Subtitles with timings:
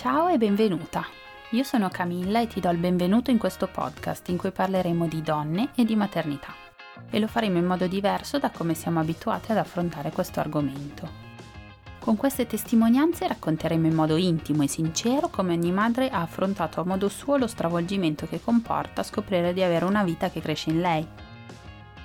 [0.00, 1.04] Ciao e benvenuta.
[1.50, 5.20] Io sono Camilla e ti do il benvenuto in questo podcast in cui parleremo di
[5.20, 6.54] donne e di maternità.
[7.10, 11.06] E lo faremo in modo diverso da come siamo abituati ad affrontare questo argomento.
[11.98, 16.86] Con queste testimonianze racconteremo in modo intimo e sincero come ogni madre ha affrontato a
[16.86, 21.06] modo suo lo stravolgimento che comporta scoprire di avere una vita che cresce in lei.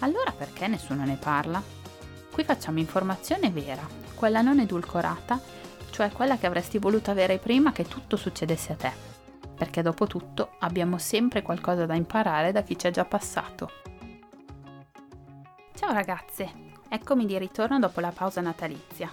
[0.00, 1.60] Allora perché nessuno ne parla?
[2.30, 3.84] Qui facciamo informazione vera,
[4.14, 5.40] quella non edulcorata,
[5.90, 8.92] cioè quella che avresti voluto avere prima che tutto succedesse a te.
[9.56, 13.70] Perché dopo tutto abbiamo sempre qualcosa da imparare da chi ci è già passato.
[15.74, 16.48] Ciao ragazze,
[16.88, 19.10] eccomi di ritorno dopo la pausa natalizia.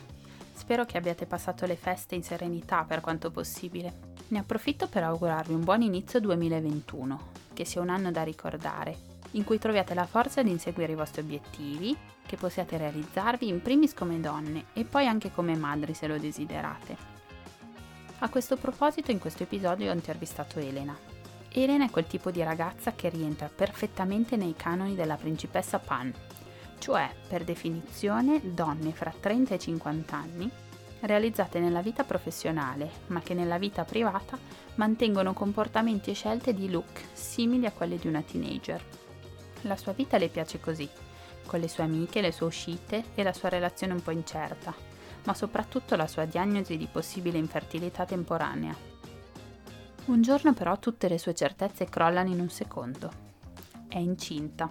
[0.53, 4.13] Spero che abbiate passato le feste in serenità per quanto possibile.
[4.27, 9.43] Ne approfitto per augurarvi un buon inizio 2021, che sia un anno da ricordare in
[9.43, 14.19] cui troviate la forza di inseguire i vostri obiettivi, che possiate realizzarvi in primis come
[14.19, 17.13] donne e poi anche come madri se lo desiderate.
[18.19, 20.97] A questo proposito in questo episodio ho intervistato Elena.
[21.49, 26.13] Elena è quel tipo di ragazza che rientra perfettamente nei canoni della principessa Pan,
[26.79, 30.51] cioè per definizione donne fra 30 e 50 anni
[31.01, 34.37] realizzate nella vita professionale, ma che nella vita privata
[34.75, 39.04] mantengono comportamenti e scelte di look simili a quelli di una teenager.
[39.65, 40.87] La sua vita le piace così,
[41.47, 44.73] con le sue amiche, le sue uscite e la sua relazione un po' incerta,
[45.23, 48.75] ma soprattutto la sua diagnosi di possibile infertilità temporanea.
[50.05, 53.11] Un giorno però tutte le sue certezze crollano in un secondo.
[53.87, 54.69] È incinta.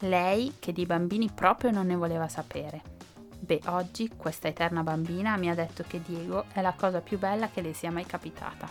[0.00, 2.82] Lei, che di bambini proprio non ne voleva sapere.
[3.38, 7.50] Beh, oggi questa eterna bambina mi ha detto che Diego è la cosa più bella
[7.50, 8.68] che le sia mai capitata,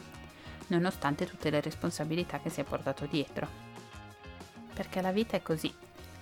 [0.68, 3.71] nonostante tutte le responsabilità che si è portato dietro
[4.82, 5.72] perché la vita è così.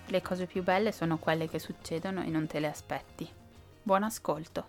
[0.08, 3.26] Le cose più belle sono quelle che succedono e non te le aspetti.
[3.82, 4.68] Buon ascolto.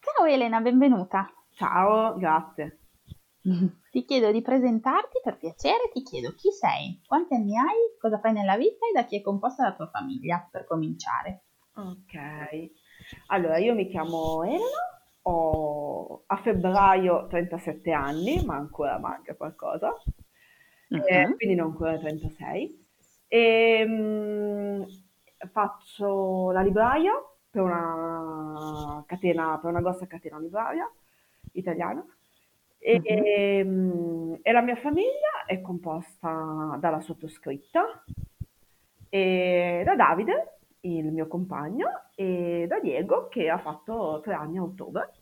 [0.00, 1.32] Ciao Elena, benvenuta.
[1.50, 2.80] Ciao, grazie.
[3.92, 8.32] Ti chiedo di presentarti per piacere, ti chiedo chi sei, quanti anni hai, cosa fai
[8.32, 11.44] nella vita e da chi è composta la tua famiglia, per cominciare.
[11.76, 12.72] Ok,
[13.28, 14.64] allora io mi chiamo Elena,
[15.22, 19.94] ho a febbraio 37 anni, ma ancora manca qualcosa
[20.98, 21.06] uh-huh.
[21.06, 22.86] eh, quindi non ancora 36.
[23.28, 24.86] E, mh,
[25.50, 27.12] faccio la libraia
[27.50, 30.90] per una catena, per una grossa catena libraia
[31.52, 32.04] italiana.
[32.78, 33.70] E, uh-huh.
[33.70, 38.04] mh, e, la mia famiglia è composta dalla sottoscritta,
[39.08, 44.62] e da Davide, il mio compagno, e da Diego che ha fatto tre anni a
[44.62, 45.12] ottobre.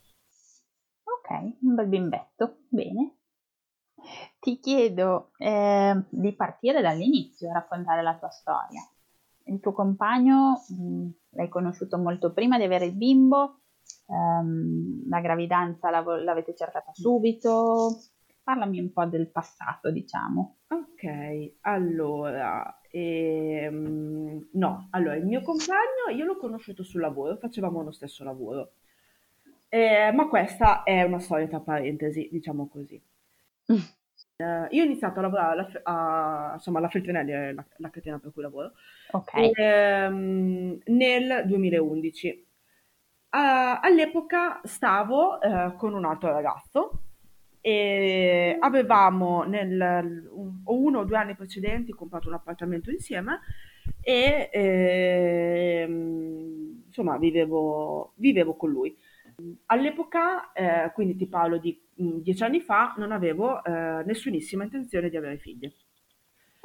[1.03, 3.15] Ok, un bel bimbetto, bene.
[4.39, 8.81] Ti chiedo eh, di partire dall'inizio e raccontare la tua storia.
[9.45, 13.59] Il tuo compagno mh, l'hai conosciuto molto prima di avere il bimbo,
[14.07, 17.97] ehm, la gravidanza l'av- l'avete cercata subito.
[18.43, 20.57] Parlami un po' del passato, diciamo.
[20.67, 27.91] Ok, allora, ehm, no, allora il mio compagno io l'ho conosciuto sul lavoro, facevamo lo
[27.91, 28.73] stesso lavoro.
[29.69, 33.01] Eh, ma questa è una storia tra parentesi, diciamo così.
[33.65, 38.19] Uh, io ho iniziato a lavorare alla, a, insomma, alla Feltrinelli, è la, la, catena
[38.19, 38.73] per cui lavoro,
[39.11, 39.51] okay.
[39.53, 42.47] ehm, nel 2011.
[43.29, 47.01] Uh, all'epoca stavo uh, con un altro ragazzo
[47.65, 53.39] e avevamo nel, un, uno o due anni precedenti comprato un appartamento insieme
[54.01, 54.49] e
[55.81, 58.95] ehm, insomma vivevo, vivevo con lui.
[59.67, 65.09] All'epoca, eh, quindi ti parlo di mh, dieci anni fa, non avevo eh, nessunissima intenzione
[65.09, 65.71] di avere figli.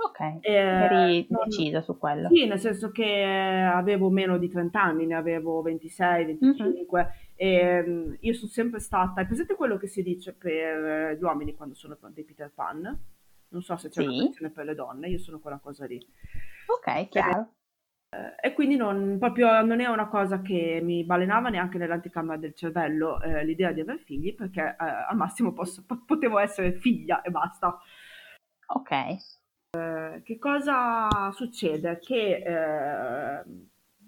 [0.01, 2.29] Ok, eh, eri decisa su quello.
[2.29, 7.11] Sì, nel senso che avevo meno di 30 anni, ne avevo 26, 25 mm-hmm.
[7.35, 11.55] e um, io sono sempre stata, è presente quello che si dice per gli uomini
[11.55, 12.97] quando sono dei Peter Pan?
[13.49, 14.07] Non so se c'è sì.
[14.07, 15.99] una questione per le donne, io sono quella cosa lì.
[16.67, 17.55] Ok, chiaro.
[18.11, 22.55] Eh, e quindi non, proprio, non è una cosa che mi balenava neanche nell'anticamera del
[22.55, 27.31] cervello eh, l'idea di avere figli, perché eh, al massimo posso, potevo essere figlia e
[27.31, 27.79] basta.
[28.69, 28.91] Ok.
[29.71, 31.99] Eh, che cosa succede?
[31.99, 33.43] Che eh,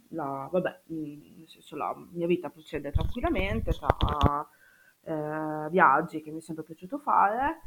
[0.08, 4.48] la, vabbè, mm, nel senso, la mia vita procede tranquillamente, tra
[5.70, 7.60] viaggi che mi è sempre piaciuto fare,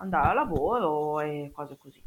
[0.00, 2.02] andare a lavoro e cose così.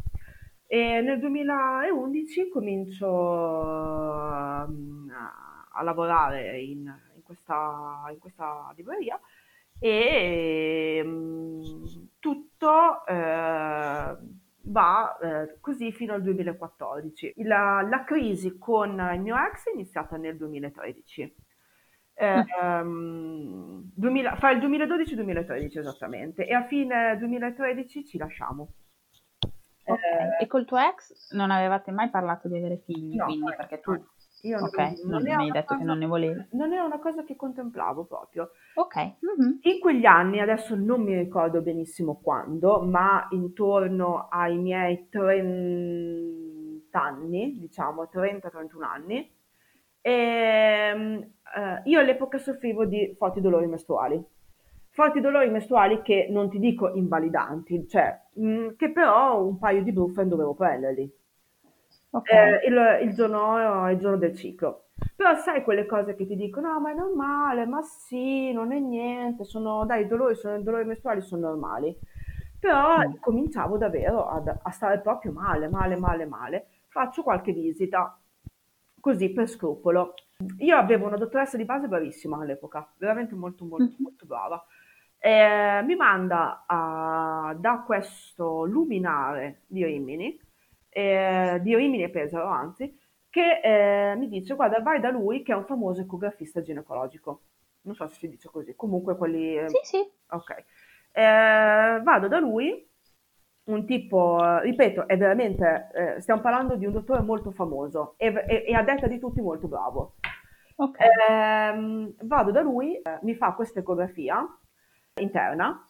[0.74, 5.12] E nel 2011 comincio um,
[5.74, 9.20] a lavorare in, in, questa, in questa libreria
[9.78, 11.62] e um,
[12.20, 14.18] tutto eh,
[14.62, 17.34] va eh, così fino al 2014.
[17.40, 21.36] La, la, crisi con il mio ex è iniziata nel 2013.
[22.14, 28.18] Eh, um, 2000, fra il 2012 e il 2013 esattamente e a fine 2013 ci
[28.18, 28.76] lasciamo.
[29.94, 30.38] Okay.
[30.40, 33.92] E col tuo ex non avevate mai parlato di avere figli, no, quindi perché tu...
[34.44, 36.48] Io non, ok, non, non mi hai detto cosa, che non ne volevi.
[36.54, 38.50] Non era una cosa che contemplavo proprio.
[38.74, 38.96] Ok.
[38.96, 39.58] Mm-hmm.
[39.62, 47.60] In quegli anni, adesso non mi ricordo benissimo quando, ma intorno ai miei 30 anni,
[47.60, 49.32] diciamo 30-31 anni,
[50.02, 54.26] e, eh, io all'epoca soffrivo di forti dolori mestruali
[54.92, 59.84] forti dolori mestruali che non ti dico invalidanti, cioè mh, mm, che però un paio
[59.84, 61.20] di brufen dovevo prenderli.
[62.14, 62.60] Okay.
[62.62, 64.88] Eh, il, il, giorno, il, giorno, del ciclo.
[65.16, 68.80] Però sai quelle cose che ti dicono, no ma è normale, ma sì, non è
[68.80, 71.98] niente, sono, dai, i dolori, sono, i dolori mestruali sono normali.
[72.60, 73.14] Però mm.
[73.22, 76.68] cominciavo davvero ad, a stare proprio male, male, male, male.
[76.90, 78.20] Faccio qualche visita,
[79.00, 80.16] così per scrupolo.
[80.58, 84.04] Io avevo una dottoressa di base bravissima all'epoca, veramente molto, molto, mm.
[84.04, 84.66] molto brava
[85.24, 90.38] eh, mi manda a, da questo luminare di Rimini,
[90.90, 92.98] eh, di Rimini e Pesaro anzi,
[93.30, 97.44] che eh, mi dice guarda vai da lui che è un famoso ecografista ginecologico.
[97.84, 99.58] Non so se si dice così, comunque quelli...
[99.68, 100.12] Sì, sì.
[100.30, 100.66] Ok.
[101.12, 102.90] Eh, vado da lui,
[103.66, 108.64] un tipo, ripeto, è veramente, eh, stiamo parlando di un dottore molto famoso e, e,
[108.68, 110.16] e a detta di tutti molto bravo.
[110.76, 111.08] Okay.
[111.08, 114.44] Eh, vado da lui, eh, mi fa questa ecografia
[115.22, 115.86] interna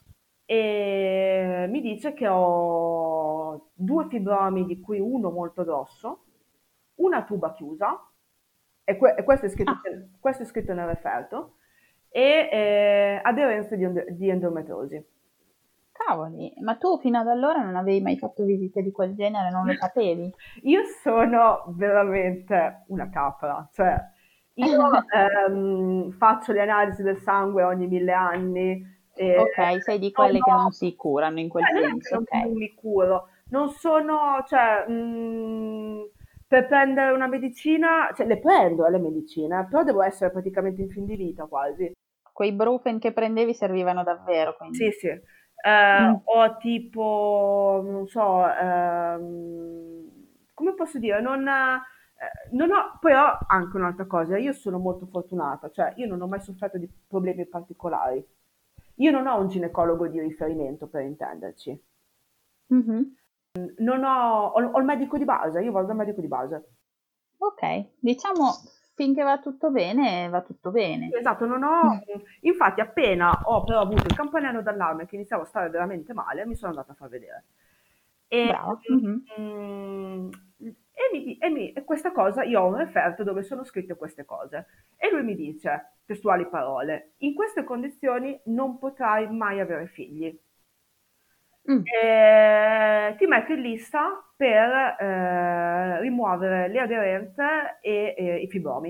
[0.46, 6.26] e mi dice che ho due fibromi di cui uno molto grosso,
[6.96, 8.06] una tuba chiusa,
[8.84, 9.82] e, que- e questo, è scritto, ah.
[10.20, 11.56] questo, è scritto, nel referto,
[12.10, 15.04] e eh, aderenze di, di endometriosi.
[15.92, 19.66] Cavoli, ma tu fino ad allora non avevi mai fatto visite di quel genere, non
[19.66, 20.34] lo sapevi?
[20.64, 23.98] Io sono veramente una capra, cioè
[24.56, 24.90] io
[25.48, 30.44] ehm, faccio le analisi del sangue ogni mille anni, eh, ok, sei di quelle no,
[30.44, 32.16] che non si curano in quel eh, senso.
[32.16, 32.44] Non, okay.
[32.44, 36.02] non mi curo, non sono, cioè, mh, mm,
[36.48, 40.90] per prendere una medicina, cioè le prendo eh, le medicine, però devo essere praticamente in
[40.90, 41.92] fin di vita quasi.
[42.32, 44.78] Quei brufen che prendevi servivano davvero, quindi.
[44.78, 45.08] Sì, sì.
[45.08, 46.14] Eh, mm.
[46.24, 50.10] O tipo, non so, ehm,
[50.54, 51.48] come posso dire, non...
[51.48, 56.22] Eh, non ho, poi ho anche un'altra cosa, io sono molto fortunata, cioè io non
[56.22, 58.24] ho mai sofferto di problemi particolari.
[59.02, 61.84] Io non ho un ginecologo di riferimento per intenderci.
[62.74, 63.02] Mm-hmm.
[63.80, 66.70] Non ho, ho, ho, il medico di base, io vado dal medico di base.
[67.38, 68.54] Ok, diciamo
[68.94, 71.10] finché va tutto bene, va tutto bene.
[71.12, 71.96] Esatto, non ho...
[71.96, 72.22] Mm.
[72.42, 76.56] Infatti appena ho però avuto il campanello d'allarme che iniziavo a stare veramente male, mi
[76.56, 77.46] sono andata a far vedere.
[78.28, 78.80] E, Bravo.
[78.94, 80.30] Mm-hmm.
[80.94, 84.26] E, mi, e, mi, e, questa cosa, io ho un referto dove sono scritte queste
[84.26, 84.68] cose.
[84.98, 90.38] E lui mi dice, testuali parole, in queste condizioni non potrai mai avere figli.
[91.72, 91.82] Mm.
[91.86, 98.90] E, ti metto in lista per eh, rimuovere le aderenze e, e, i fibromi.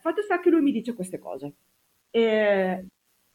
[0.00, 1.54] Fatto sta che lui mi dice queste cose.
[2.10, 2.86] E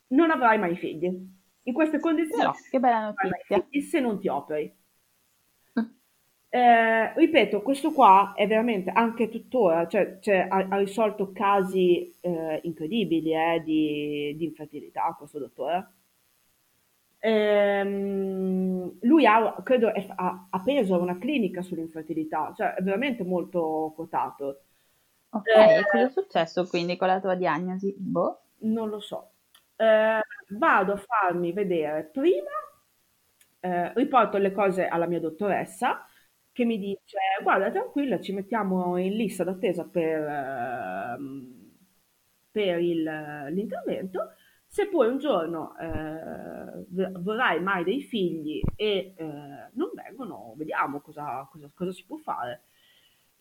[0.07, 1.39] non avrai mai figli.
[1.63, 3.61] In queste condizioni, Però, che bella notizia.
[3.69, 4.73] Figli se non ti operi.
[6.53, 12.59] Eh, ripeto, questo qua è veramente anche tuttora, cioè, cioè ha, ha, risolto casi eh,
[12.63, 15.93] incredibili eh, di, di, infertilità, questo dottore.
[17.19, 23.93] Ehm, lui ha, credo, è, ha, ha preso una clinica sull'infertilità, cioè è veramente molto
[23.95, 24.63] quotato.
[25.29, 27.95] Ok, e cosa è successo quindi con la tua diagnosi?
[27.97, 28.41] Boh.
[28.63, 29.31] Non lo so.
[29.77, 32.51] Eh, vado a farmi vedere prima,
[33.61, 36.05] eh, riporto le cose alla mia dottoressa
[36.51, 41.71] che mi dice guarda tranquilla ci mettiamo in lista d'attesa per, ehm,
[42.51, 43.03] per il,
[43.51, 44.33] l'intervento
[44.67, 49.25] se poi un giorno eh, vorrai mai dei figli e eh,
[49.73, 52.63] non vengono vediamo cosa, cosa, cosa si può fare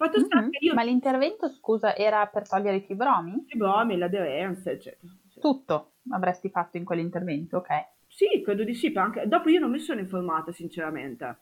[0.00, 0.48] Fatto mm-hmm.
[0.60, 0.72] io...
[0.72, 3.34] Ma l'intervento, scusa, era per togliere i fibromi?
[3.34, 5.12] I fibromi, l'aderenza, eccetera.
[5.38, 7.68] Tutto avresti fatto in quell'intervento, ok?
[8.06, 9.28] Sì, credo di sì, anche...
[9.28, 11.38] dopo io non mi sono informata sinceramente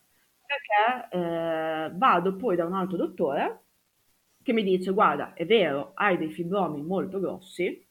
[0.49, 3.62] perché eh, vado poi da un altro dottore
[4.43, 7.87] che mi dice guarda è vero hai dei fibromi molto grossi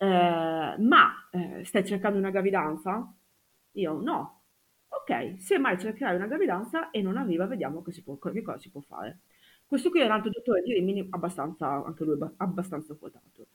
[0.00, 3.12] eh, ma eh, stai cercando una gravidanza?
[3.72, 4.36] Io no.
[4.88, 8.70] Ok, se mai cercherai una gravidanza e non arriva, vediamo che, può, che cosa si
[8.70, 9.20] può fare.
[9.66, 13.46] Questo qui è un altro dottore di Rimini, abbastanza, anche lui abbastanza quotato,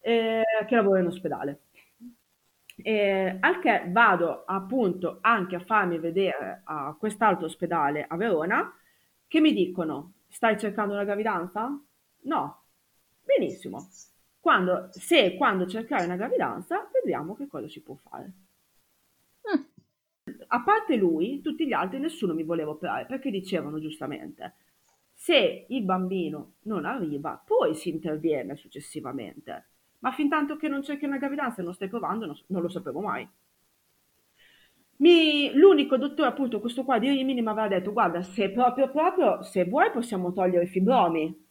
[0.00, 1.60] eh, che lavora in ospedale.
[2.86, 8.76] Eh, al che vado appunto anche a farmi vedere a quest'altro ospedale a Verona,
[9.26, 11.80] che mi dicono, stai cercando una gravidanza?
[12.24, 12.62] No.
[13.22, 13.88] Benissimo.
[14.38, 18.32] Quando, se quando cercare una gravidanza, vediamo che cosa si può fare.
[19.48, 19.62] Mm.
[20.48, 24.56] A parte lui, tutti gli altri nessuno mi voleva operare perché dicevano giustamente
[25.14, 29.68] se il bambino non arriva, poi si interviene successivamente.
[30.04, 32.68] Ma fin tanto che non cerchi una gravidanza e non stai provando, non, non lo
[32.68, 33.28] sapevo mai.
[34.96, 39.42] Mi, l'unico dottore, appunto, questo qua di Rimini, mi aveva detto: Guarda, se proprio, proprio,
[39.42, 41.46] se vuoi, possiamo togliere i fibromi,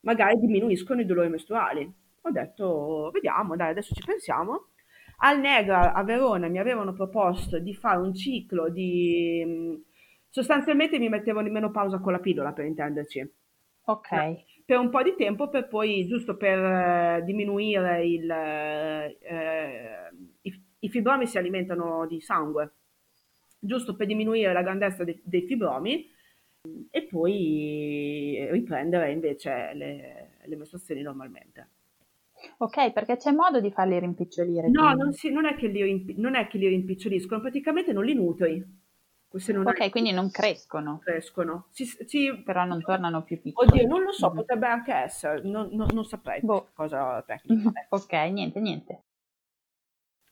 [0.00, 1.90] magari diminuiscono i dolori mestruali.
[2.22, 4.70] Ho detto: Vediamo, dai, adesso ci pensiamo.
[5.18, 9.80] Al Negra a Verona mi avevano proposto di fare un ciclo di
[10.28, 13.32] sostanzialmente mi mettevano in menopausa con la pillola per intenderci.
[13.84, 14.10] Ok.
[14.64, 19.18] Per un po' di tempo, per poi, giusto per eh, diminuire il, eh,
[20.42, 22.72] i, i, fibromi si alimentano di sangue,
[23.58, 26.08] giusto per diminuire la grandezza de, dei fibromi
[26.90, 31.68] e poi riprendere invece le, le mestruazioni normalmente.
[32.58, 34.68] Ok, perché c'è modo di farli rimpicciolire?
[34.68, 38.14] No, non, si, non, è che li, non è che li rimpiccioliscono, praticamente non li
[38.14, 38.80] nutri
[39.32, 39.90] ok, è...
[39.90, 41.00] quindi non crescono.
[41.02, 41.66] Crescono.
[41.70, 42.42] Si, si...
[42.44, 43.68] Però non tornano più piccoli.
[43.68, 44.36] Oddio, non lo so, mm-hmm.
[44.36, 46.68] potrebbe anche essere, non, non, non saprei boh.
[46.74, 47.70] cosa tecnica.
[47.90, 49.02] Ok, niente, niente.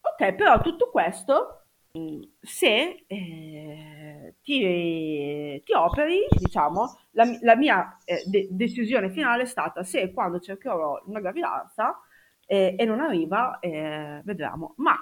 [0.00, 1.64] Ok, però tutto questo,
[1.96, 9.46] mm, se eh, ti, ti, operi, diciamo, la, la mia eh, de- decisione finale è
[9.46, 12.00] stata se quando cercherò una gravidanza
[12.46, 14.74] eh, e non arriva, eh, vedremo.
[14.76, 14.96] Ma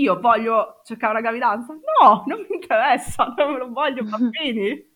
[0.00, 1.72] io voglio cercare una gravidanza?
[1.72, 4.94] No, non mi interessa, non voglio bambini.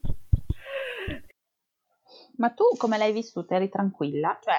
[2.37, 3.57] Ma tu come l'hai vissuta?
[3.57, 4.39] Eri tranquilla?
[4.41, 4.55] Cioè,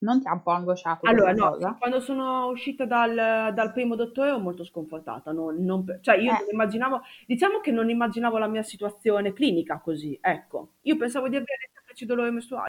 [0.00, 1.08] non ti ha un po' angosciato?
[1.08, 1.76] Allora, no, cosa?
[1.78, 5.32] quando sono uscita dal, dal, primo dottore ero molto sconfortata.
[5.32, 6.46] Non, non, cioè, io eh.
[6.52, 10.74] immaginavo, diciamo che non immaginavo la mia situazione clinica così, ecco.
[10.82, 12.68] Io pensavo di avere semplici dolori mestruali.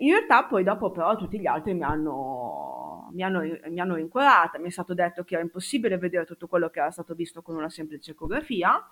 [0.00, 2.77] In realtà poi dopo però tutti gli altri mi hanno,
[3.12, 6.68] mi, hanno, mi hanno rincuorata, mi è stato detto che era impossibile vedere tutto quello
[6.68, 8.82] che era stato visto con una semplice ecografia,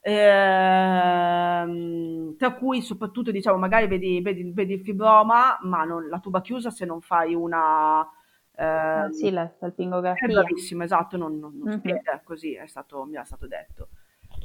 [0.00, 1.06] ehm,
[2.36, 6.70] tra cui soprattutto diciamo magari vedi, vedi, vedi il fibroma ma non, la tuba chiusa
[6.70, 8.08] se non fai una...
[8.58, 10.26] Eh, sì, la salpingografia.
[10.26, 11.96] È bravissima, esatto, non, non, non mm-hmm.
[12.24, 13.88] così è stato, mi è stato detto.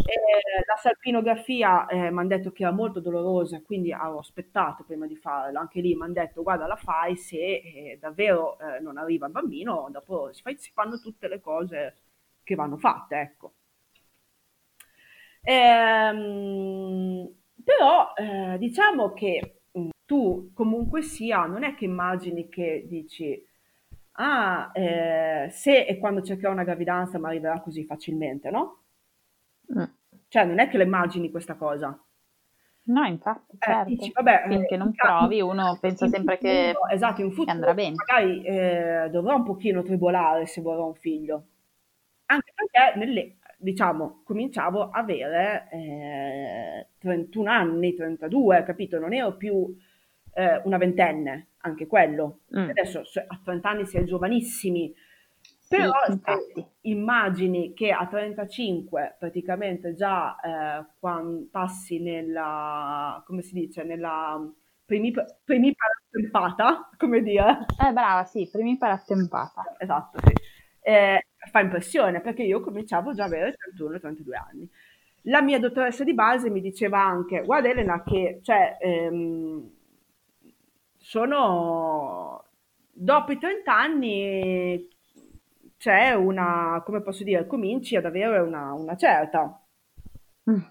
[0.04, 5.06] Eh, la salpinografia eh, mi hanno detto che era molto dolorosa, quindi ho aspettato prima
[5.08, 5.60] di farla.
[5.60, 9.32] Anche lì mi hanno detto: Guarda, la fai se eh, davvero eh, non arriva il
[9.32, 11.96] bambino, dopo si, fa, si, fanno tutte le cose
[12.44, 13.20] che vanno fatte.
[13.20, 13.54] Ecco.
[15.44, 17.28] Ehm,
[17.64, 23.46] però eh, diciamo che mm, tu comunque sia, non è che immagini che dici.
[24.16, 28.82] Ah, eh, se e quando cercherò una gravidanza mi arriverà così facilmente, no?
[29.78, 29.84] Mm.
[30.28, 31.98] Cioè, non è che le immagini questa cosa.
[32.84, 33.90] No, infatti, eh, certo.
[33.90, 37.74] dici, vabbè, Finché non provi, uno pensa sempre futuro, che, esatto, in futuro, che andrà
[37.74, 37.96] bene.
[37.96, 41.46] Magari eh, dovrò un pochino tribolare se vorrò un figlio.
[42.26, 48.98] Anche perché, nelle, diciamo, cominciavo a avere eh, 31 anni, 32, capito?
[48.98, 49.76] Non ero più
[50.34, 52.40] eh, una ventenne, anche quello.
[52.58, 52.70] Mm.
[52.70, 54.94] Adesso a 30 anni si è giovanissimi,
[55.72, 55.94] però
[56.82, 64.38] immagini che a 35 praticamente già eh, quando passi nella, come si dice, nella
[64.86, 65.28] primipara
[66.10, 67.66] attempata, come dire?
[67.82, 69.76] Eh brava, sì, primipara attempata.
[69.78, 70.34] Esatto, sì.
[70.82, 74.70] Eh, fa impressione perché io cominciavo già ad avere 31-32 anni.
[75.26, 79.72] La mia dottoressa di base mi diceva anche, guarda Elena, che cioè, ehm,
[80.98, 82.44] sono
[82.92, 84.90] dopo i 30 anni
[85.82, 89.60] c'è una, come posso dire, cominci ad avere una, una certa.
[90.48, 90.62] Mm.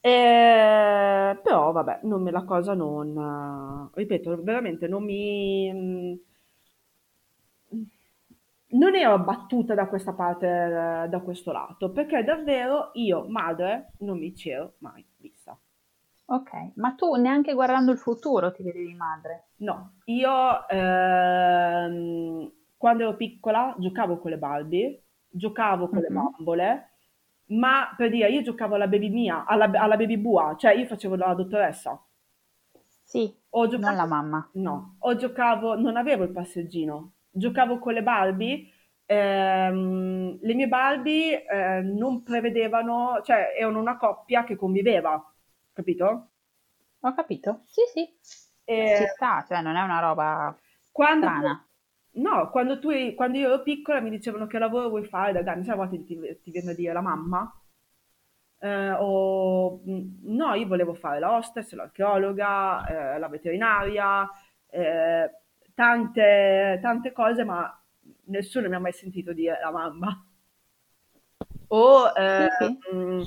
[0.00, 6.18] Eh, però vabbè, non me la cosa non, ripeto, veramente non mi...
[8.68, 10.46] Non ero abbattuta da questa parte,
[11.10, 15.54] da questo lato, perché davvero io, madre, non mi c'ero mai vista.
[16.24, 19.48] Ok, ma tu neanche guardando il futuro ti vedevi madre?
[19.56, 22.50] No, io ehm,
[22.82, 26.08] quando ero piccola giocavo con le Barbie, giocavo con mm-hmm.
[26.08, 26.90] le bambole,
[27.50, 31.14] ma per dire, io giocavo alla baby mia, alla, alla baby bua, cioè io facevo
[31.14, 32.04] la dottoressa.
[33.04, 34.50] Sì, o giocavo, non la mamma.
[34.54, 38.68] No, o giocavo, non avevo il passeggino, giocavo con le Barbie,
[39.06, 45.24] ehm, le mie Barbie eh, non prevedevano, cioè erano una coppia che conviveva,
[45.72, 46.30] capito?
[46.98, 48.16] Ho capito, sì sì,
[48.64, 48.96] e...
[48.96, 50.58] ci sta, cioè non è una roba
[50.90, 51.66] quando strana.
[52.14, 55.64] No, quando, tu, quando io ero piccola mi dicevano che lavoro vuoi fare da grande,
[55.64, 57.52] sai, a volte ti, ti viene a dire la mamma,
[58.60, 64.28] eh, o no, io volevo fare la hostess, l'archeologa, eh, la veterinaria,
[64.68, 65.30] eh,
[65.74, 67.82] tante, tante cose, ma
[68.26, 70.24] nessuno mi ha mai sentito dire la mamma.
[71.68, 72.78] O eh, sì.
[72.92, 73.22] mh,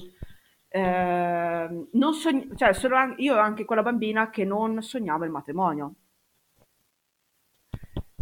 [0.70, 5.96] eh, non sogn- cioè, sono, io ero anche quella bambina che non sognava il matrimonio.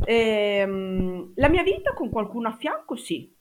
[0.05, 3.33] Ehm, la mia vita con qualcuno a fianco, sì,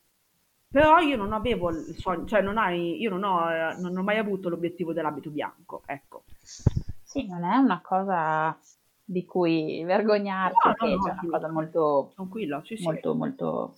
[0.70, 4.02] però io non avevo il sogno, cioè non hai, io non ho, eh, non ho
[4.02, 6.24] mai avuto l'obiettivo dell'abito bianco, ecco.
[7.02, 8.58] Sì, non è una cosa
[9.04, 12.84] di cui vergognarsi, no, no, no, è una cosa molto, tranquilla, sì, sì.
[12.84, 13.76] molto, molto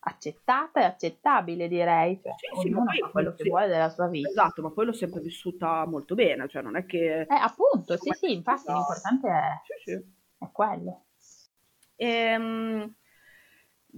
[0.00, 2.20] accettata e accettabile, direi.
[2.22, 4.28] Cioè, sì, sì, ognuno fa quello che vuole della sua vita.
[4.28, 7.22] Esatto, ma poi l'ho sempre vissuta molto bene, cioè non è che...
[7.22, 11.04] Eh, appunto, sì, sì, infatti l'importante è, è quello.
[11.98, 12.94] Ehm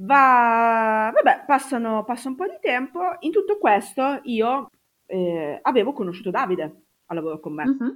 [0.03, 3.01] Va, vabbè, passano, passa un po' di tempo.
[3.21, 4.71] In tutto questo io
[5.07, 7.91] eh, avevo conosciuto Davide a lavoro con me, mm-hmm.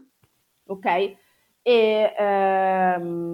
[0.66, 1.16] ok?
[1.62, 3.24] E ehm,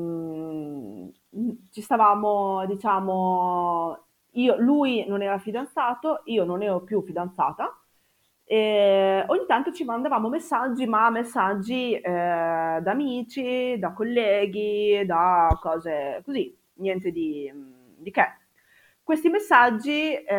[1.70, 7.74] ci stavamo, diciamo, io, lui non era fidanzato, io non ero più fidanzata.
[8.44, 16.20] E ogni tanto ci mandavamo messaggi, ma messaggi eh, da amici, da colleghi, da cose
[16.24, 17.50] così, niente di,
[17.96, 18.24] di che.
[19.02, 20.34] Questi messaggi eh,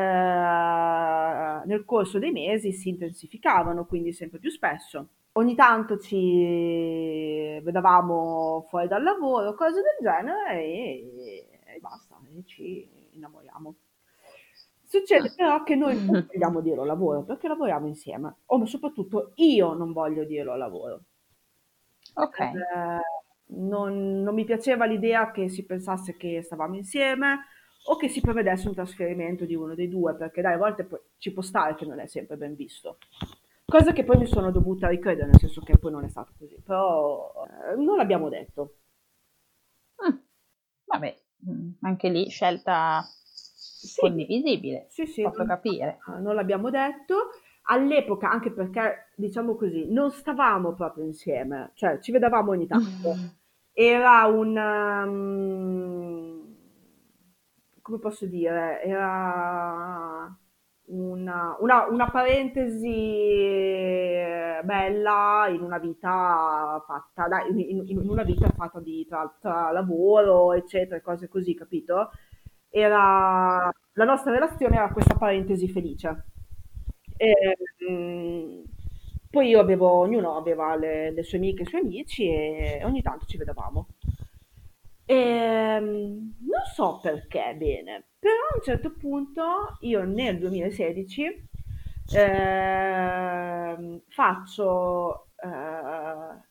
[1.65, 5.09] nel corso dei mesi si intensificavano, quindi sempre più spesso.
[5.33, 12.87] Ogni tanto ci vedevamo fuori dal lavoro, cose del genere e, e basta, e ci
[13.13, 13.75] innamoriamo.
[14.83, 19.93] Succede però che noi non vogliamo dirlo lavoro perché lavoriamo insieme, o soprattutto io non
[19.93, 21.03] voglio dirlo lavoro.
[22.15, 22.39] Ok.
[22.39, 22.51] Eh,
[23.53, 27.45] non, non mi piaceva l'idea che si pensasse che stavamo insieme,
[27.85, 30.87] o che si prevedesse un trasferimento di uno dei due, perché dai, a volte
[31.17, 32.97] ci può stare che non è sempre ben visto.
[33.65, 36.61] Cosa che poi mi sono dovuta ricredere, nel senso che poi non è stato così,
[36.63, 37.33] però
[37.71, 38.75] eh, non l'abbiamo detto.
[40.05, 40.17] Mm.
[40.85, 43.99] Vabbè, mm, anche lì scelta sì.
[43.99, 45.99] condivisibile, sì, sì, posso non, capire.
[46.19, 47.29] Non l'abbiamo detto.
[47.65, 53.13] All'epoca, anche perché, diciamo così, non stavamo proprio insieme, cioè ci vedevamo ogni tanto.
[53.15, 53.25] Mm.
[53.73, 54.55] Era un...
[54.57, 56.21] Um,
[57.81, 60.37] come posso dire, era
[60.85, 62.89] una, una, una, parentesi
[64.63, 70.53] bella in una vita fatta, dai, in, in, una vita fatta di tra, tra, lavoro,
[70.53, 72.11] eccetera, cose così, capito?
[72.69, 76.25] Era, la nostra relazione era questa parentesi felice.
[77.17, 77.57] E,
[77.89, 78.63] mh, mm,
[79.31, 83.01] poi io avevo, ognuno aveva le, le sue amiche e i suoi amici e ogni
[83.01, 83.87] tanto ci vedevamo.
[85.05, 91.49] E, ehm, non so perché bene, però a un certo punto io nel 2016
[92.13, 96.49] eh, faccio eh,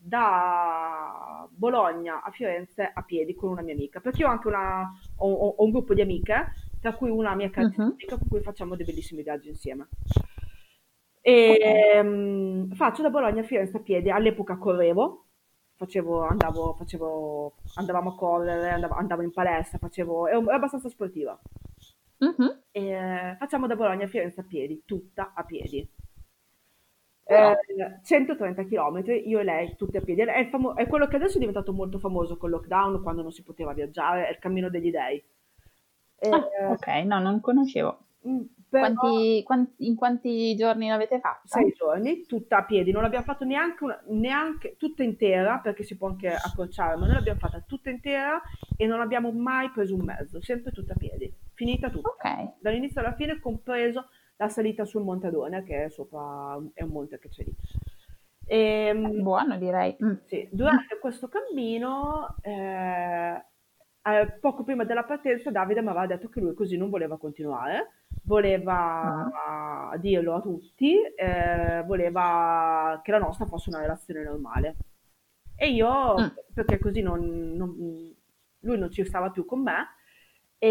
[0.00, 4.90] da Bologna a Firenze a piedi con una mia amica, perché io ho anche una,
[5.16, 7.92] ho, ho un gruppo di amiche, tra cui una mia carissima uh-huh.
[7.92, 9.88] amica con cui facciamo dei bellissimi viaggi insieme.
[11.28, 15.24] E um, faccio da Bologna a Firenze a piedi, all'epoca correvo,
[15.74, 21.36] facevo, andavo, facevo, andavamo a correre, andavo, andavo in palestra, facevo, ero, ero abbastanza sportiva.
[22.18, 22.62] Uh-huh.
[22.70, 25.84] E, eh, facciamo da Bologna a Firenze a piedi, tutta a piedi.
[27.24, 27.56] Eh,
[28.04, 30.20] 130 km, io e lei tutti a piedi.
[30.20, 33.32] È, famo- è, quello che adesso è diventato molto famoso con il lockdown, quando non
[33.32, 35.20] si poteva viaggiare, è il cammino degli dei.
[36.18, 37.98] E, ah, ok, no, non conoscevo.
[38.68, 41.46] Però, quanti, quanti, in quanti giorni l'avete fatta?
[41.46, 45.96] Sei giorni, tutta a piedi, non l'abbiamo fatta neanche, una, neanche tutta intera, perché si
[45.96, 48.40] può anche accorciare, ma noi l'abbiamo fatta tutta intera
[48.76, 52.08] e non abbiamo mai preso un mezzo, sempre tutta a piedi, finita tutta.
[52.10, 52.54] Okay.
[52.60, 57.28] Dall'inizio alla fine, compreso la salita sul Montadone, che è sopra, è un monte che
[57.28, 57.54] c'è lì.
[58.46, 59.96] E, ehm, Buono direi.
[60.02, 60.14] Mm.
[60.24, 63.44] Sì, durante questo cammino eh,
[64.02, 68.05] eh, poco prima della partenza Davide mi aveva detto che lui così non voleva continuare,
[68.26, 69.98] voleva uh-huh.
[69.98, 74.76] dirlo a tutti, eh, voleva che la nostra fosse una relazione normale.
[75.56, 78.14] E io, uh perché così non, non,
[78.60, 79.88] lui non ci stava più con me,
[80.58, 80.70] e,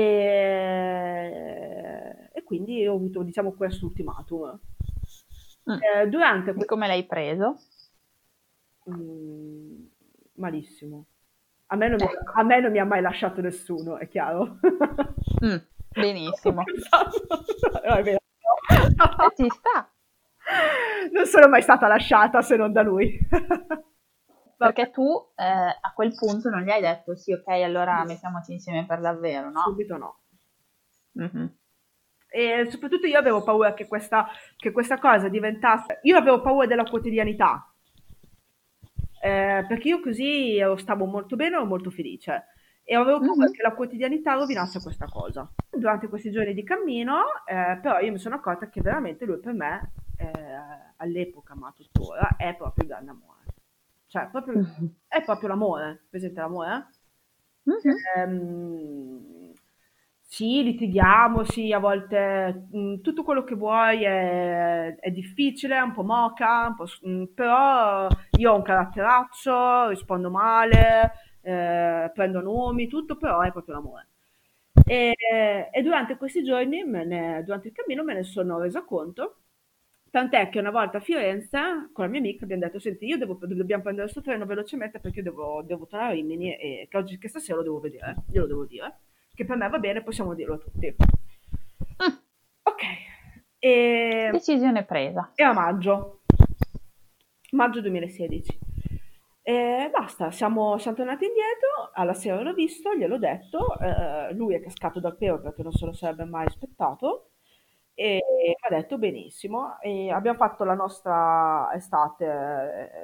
[2.33, 4.59] e quindi ho avuto, diciamo, questo ultimatum.
[5.69, 5.77] Mm.
[5.81, 6.55] Eh, durante...
[6.57, 7.59] E come l'hai preso?
[8.89, 9.85] Mm,
[10.35, 11.05] malissimo
[11.67, 12.11] A me non, ecco.
[12.11, 14.57] mi, a me non mi ha mai lasciato nessuno, è chiaro?
[15.43, 15.57] Mm,
[15.95, 16.63] benissimo.
[17.87, 18.17] no, è vero.
[18.69, 19.89] Eh, ci sta.
[21.11, 23.17] Non sono mai stata lasciata se non da lui.
[24.57, 25.03] Perché tu
[25.35, 29.49] eh, a quel punto non gli hai detto sì, ok, allora mettiamoci insieme per davvero,
[29.49, 29.61] no?
[29.61, 30.19] Subito no.
[31.19, 31.45] Mm-hmm.
[32.29, 34.27] E soprattutto io avevo paura che questa,
[34.57, 35.99] che questa cosa diventasse...
[36.03, 37.69] Io avevo paura della quotidianità,
[39.21, 42.45] eh, perché io così stavo molto bene, ero molto felice
[42.87, 43.51] e avevo paura mm-hmm.
[43.51, 45.51] che la quotidianità rovinasse questa cosa.
[45.69, 49.53] Durante questi giorni di cammino, eh, però io mi sono accorta che veramente lui per
[49.53, 50.31] me, eh,
[50.97, 53.43] all'epoca ma tuttora, è proprio il grande amore.
[54.05, 54.85] Cioè, proprio, mm-hmm.
[55.07, 56.87] è proprio l'amore, presente l'amore?
[57.67, 57.95] Mm-hmm.
[58.15, 59.53] Ehm,
[60.21, 65.81] sì, litighiamo, sì, a volte mh, mm, tutto quello che vuoi è, è difficile, è
[65.81, 71.13] un po' moca, un po', mh, mm, però io ho un caratteraccio, rispondo male,
[71.45, 74.07] eh, prendo nomi, tutto, però è proprio l'amore.
[74.85, 75.15] E,
[75.71, 79.37] e durante questi giorni, ne, durante il cammino, me ne sono resa conto
[80.15, 83.33] Tant'è che una volta a Firenze con la mia amica abbiamo detto: Senti, io devo,
[83.33, 87.17] dobbiamo prendere questo treno velocemente perché io devo, devo tornare a Rimini e che, oggi,
[87.17, 88.15] che stasera lo devo vedere.
[88.31, 88.99] Io lo devo dire.
[89.33, 90.95] Che per me va bene, possiamo dirlo a tutti.
[90.95, 92.15] Mm.
[92.63, 92.81] Ok.
[93.59, 94.29] E...
[94.31, 95.33] Decisione presa.
[95.35, 96.21] E a maggio.
[97.51, 98.64] Maggio 2016.
[99.47, 104.61] E basta, siamo, siamo, tornati indietro, alla sera l'ho visto, gliel'ho detto, eh, lui è
[104.61, 107.29] cascato dal pero perché non se lo sarebbe mai aspettato
[107.93, 108.19] e
[108.59, 109.79] ha detto benissimo.
[109.81, 112.25] E abbiamo fatto la nostra estate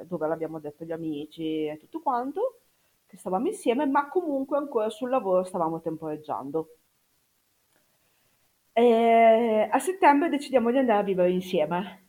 [0.00, 2.62] eh, dove l'abbiamo detto agli amici e tutto quanto,
[3.06, 6.76] che stavamo insieme, ma comunque ancora sul lavoro stavamo temporeggiando.
[8.74, 12.01] E a settembre decidiamo di andare a vivere insieme.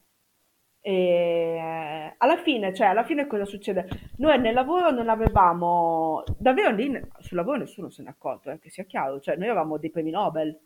[0.86, 3.88] E alla fine, cioè, alla fine cosa succede?
[4.18, 8.60] Noi nel lavoro non avevamo, davvero lì sul lavoro nessuno se ne è accorto, eh,
[8.60, 10.60] che sia chiaro, cioè noi avevamo dei premi Nobel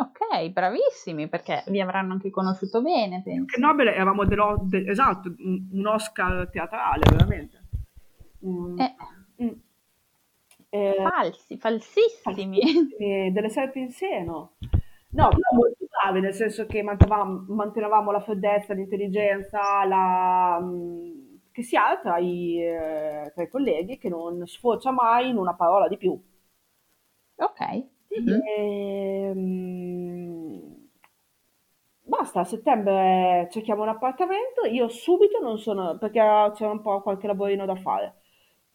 [0.00, 3.46] Ok, bravissimi, perché vi avranno anche conosciuto bene, penso.
[3.46, 7.62] Che Nobel eravamo dello, de, esatto, un, un, Oscar teatrale, veramente.
[8.46, 8.78] Mm.
[8.78, 8.94] Eh.
[9.42, 9.48] Mm.
[10.70, 12.22] Eh, Falsi, falsissimi.
[12.22, 13.32] falsissimi.
[13.32, 14.52] delle serpi in seno.
[15.18, 21.74] No, molto bravi, nel senso che mantenevamo, mantenevamo la freddezza, l'intelligenza, la, mm, che si
[21.76, 25.96] ha tra i, eh, tra i colleghi, che non sfocia mai in una parola di
[25.96, 26.16] più.
[27.36, 27.60] Ok.
[28.20, 28.40] Mm-hmm.
[28.46, 30.88] E, um,
[32.02, 34.66] basta, a settembre cerchiamo un appartamento.
[34.66, 36.20] Io subito non sono, perché
[36.54, 38.17] c'era un po' qualche lavorino da fare.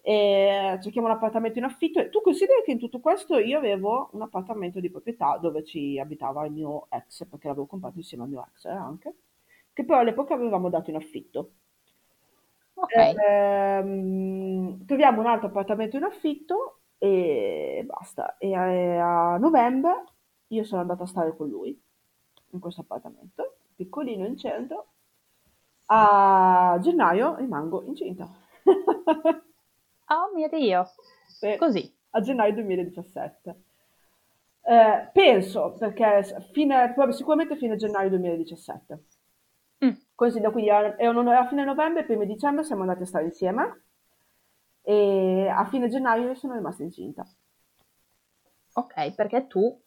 [0.05, 2.01] E cerchiamo un appartamento in affitto.
[2.01, 5.97] E tu consideri che in tutto questo io avevo un appartamento di proprietà dove ci
[5.97, 9.15] abitava il mio ex, perché l'avevo comprato insieme al mio ex eh, anche,
[9.71, 11.51] che però all'epoca avevamo dato in affitto.
[12.73, 13.15] Okay.
[13.25, 18.37] Ehm, troviamo un altro appartamento in affitto e basta.
[18.37, 20.03] E a, a novembre
[20.47, 21.81] io sono andata a stare con lui
[22.49, 24.87] in questo appartamento, piccolino in centro.
[25.85, 28.27] A gennaio rimango incinta.
[30.07, 30.85] oh mio Dio!
[31.27, 31.95] Sì, Così.
[32.11, 33.63] A gennaio 2017.
[34.65, 39.03] Eh, penso, perché fine, sicuramente fine gennaio 2017.
[39.85, 39.91] Mm.
[40.15, 43.83] Così da qui a, a fine novembre, primo dicembre siamo andati a stare insieme
[44.81, 47.27] e a fine gennaio io sono rimasta incinta.
[48.73, 49.81] Ok, perché tu,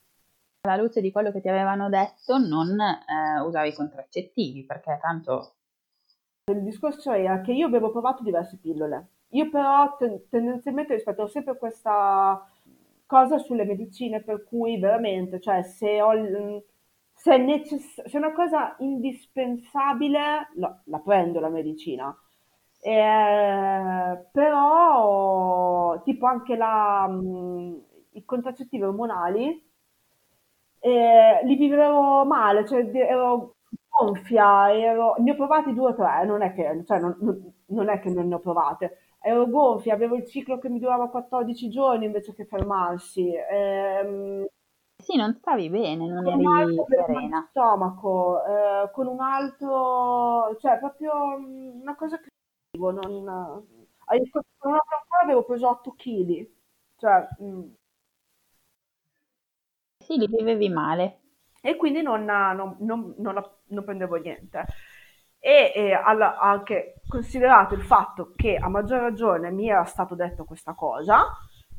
[0.63, 5.55] alla luce di quello che ti avevano detto, non eh, usavi contraccettivi, perché tanto...
[6.49, 9.09] Il discorso era che io avevo provato diverse pillole.
[9.31, 12.49] Io però ten- tendenzialmente rispetto sempre questa
[13.07, 16.13] cosa sulle medicine per cui veramente, cioè se ho...
[17.19, 22.15] Se è, necess- se è una cosa indispensabile, la, la prendo la medicina.
[22.81, 27.75] Eh, però tipo anche la, mh, mm,
[28.13, 29.65] i contraccettivi ormonali
[30.81, 33.57] eh, li vivevo male, cioè ero
[33.89, 37.17] gonfia, ero, ne ho provati due o tre, non è che, cioè, non,
[37.67, 41.09] non, è che non ne ho provate, ero gonfia, avevo il ciclo che mi durava
[41.09, 43.33] 14 giorni invece che fermarsi.
[43.35, 44.47] Ehm,
[44.97, 47.45] sì, non stavi bene, non eri serena.
[47.51, 52.29] stomaco, eh, con un altro, cioè proprio mm, una cosa che
[52.79, 52.95] non...
[53.01, 56.49] Con una volta avevo preso 8 kg.
[56.97, 57.63] Cioè, mm.
[60.05, 61.21] Sì, li vivevi male.
[61.61, 64.67] E quindi non, non, non, non prendevo niente.
[65.47, 70.45] E, e alla, anche considerato il fatto che a maggior ragione mi era stato detto
[70.45, 71.25] questa cosa,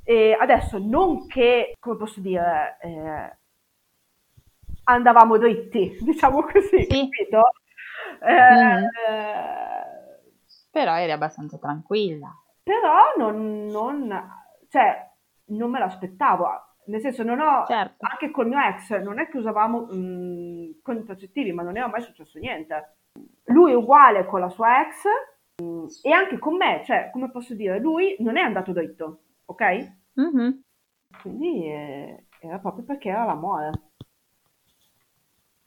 [0.05, 3.37] e adesso non che, come posso dire, eh,
[4.85, 6.87] andavamo dritti, diciamo così, sì.
[6.87, 7.41] capito?
[8.21, 8.85] Eh, mm.
[10.71, 12.33] Però eri abbastanza tranquilla.
[12.63, 14.31] però non, non,
[14.69, 15.11] cioè,
[15.47, 16.47] non me l'aspettavo,
[16.85, 18.05] nel senso non ho, certo.
[18.09, 22.01] anche col mio ex, non è che usavamo mh, mm, contraccettivi, ma non era mai
[22.01, 22.96] successo niente.
[23.45, 25.03] Lui è uguale con la sua ex
[26.03, 29.63] e anche con me, cioè, come posso dire, lui non è andato dritto, ok?
[30.19, 30.51] Mm-hmm.
[31.21, 33.71] Quindi eh, era proprio perché era l'amore.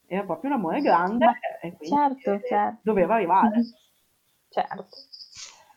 [0.07, 2.81] Era proprio un amore grande ma, e quindi certo, certo.
[2.83, 3.49] doveva arrivare.
[3.49, 3.71] Mm-hmm.
[4.49, 4.87] Certo.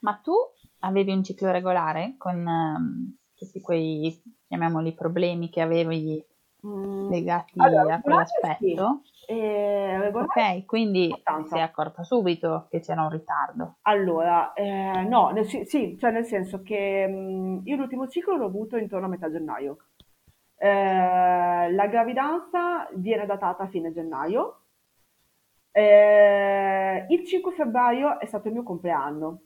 [0.02, 0.34] Ma tu
[0.80, 6.24] avevi un ciclo regolare con um, tutti quei, chiamiamoli, problemi che avevi
[6.66, 7.10] mm.
[7.10, 9.02] legati allora, a quell'aspetto?
[9.04, 9.12] Sì.
[9.36, 13.78] Eh, ok, quindi ti sei accorta subito che c'era un ritardo.
[13.84, 18.46] Allora, eh, no, nel, sì, cioè nel senso che mh, mm, io l'ultimo ciclo l'ho
[18.46, 19.78] avuto intorno a metà gennaio.
[20.58, 24.60] Eh, la gravidanza viene datata a fine gennaio.
[25.72, 29.42] Eh, il 5 febbraio è stato il mio compleanno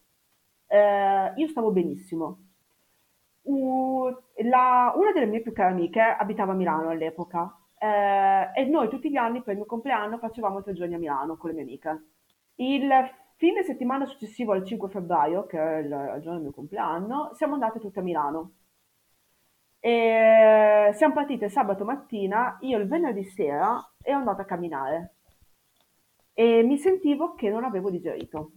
[0.67, 2.43] eh, io stavo benissimo.
[3.43, 4.10] Uh,
[4.43, 9.10] la, una delle mie più care amiche abitava a Milano all'epoca eh, e noi tutti
[9.10, 12.06] gli anni per il mio compleanno facevamo tre giorni a Milano con le mie amiche.
[12.56, 12.89] Il
[13.36, 17.80] fine settimana successivo al 5 febbraio, che è il, giorno del mio compleanno, siamo andate
[17.80, 18.54] tutte a Milano.
[19.80, 25.13] E siamo partite sabato mattina, io il venerdì sera ero andata a camminare
[26.34, 28.52] e mi sentivo che non avevo digerito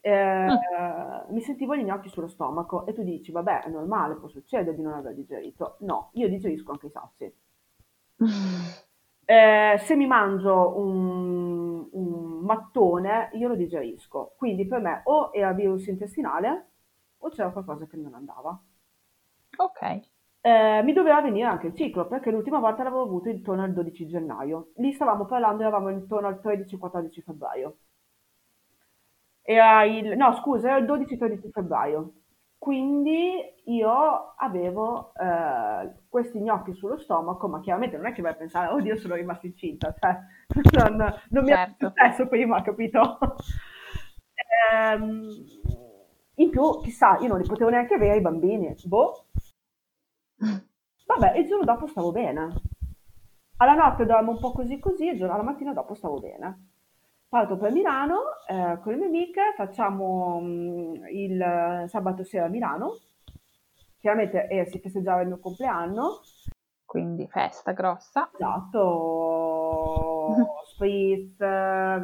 [0.00, 1.34] eh, mm.
[1.34, 4.82] mi sentivo gli gnocchi sullo stomaco e tu dici, vabbè, è normale, può succedere di
[4.82, 5.76] non aver digerito.
[5.80, 7.32] No, io digerisco anche i sassi.
[9.30, 14.34] Eh, se mi mangio un, un, mattone, io lo digerisco.
[14.36, 16.70] Quindi per me o era virus intestinale
[17.18, 18.60] o c'era qualcosa che non andava.
[19.56, 20.00] Ok.
[20.42, 24.08] Eh, mi doveva venire anche il ciclo perché l'ultima volta l'avevo avuto intorno al 12
[24.08, 24.72] gennaio.
[24.78, 27.76] Lì stavamo parlando, eravamo intorno al 13-14 febbraio.
[29.42, 32.12] Era il, no, scusa, era il 12-13 febbraio.
[32.60, 38.36] Quindi io avevo eh, questi gnocchi sullo stomaco, ma chiaramente non è che vai a
[38.36, 40.18] pensare, oddio, sono rimasta incinta, cioè,
[40.76, 40.96] non,
[41.30, 41.86] non mi certo.
[41.86, 43.18] è successo prima, capito?
[44.72, 45.26] ehm,
[46.34, 49.28] in più, chissà, io non li potevo neanche avere i bambini, boh.
[51.06, 52.60] Vabbè, il giorno dopo stavo bene.
[53.56, 56.69] Alla notte dormo un po' così così, e alla mattina dopo stavo bene.
[57.30, 62.48] Parto per Milano eh, con le mie amiche, facciamo mh, mm, il sabato sera a
[62.48, 62.98] Milano,
[64.00, 66.22] chiaramente eh, si festeggiava il mio compleanno.
[66.84, 68.28] Quindi festa grossa.
[68.34, 70.34] Esatto,
[70.74, 71.36] spritz,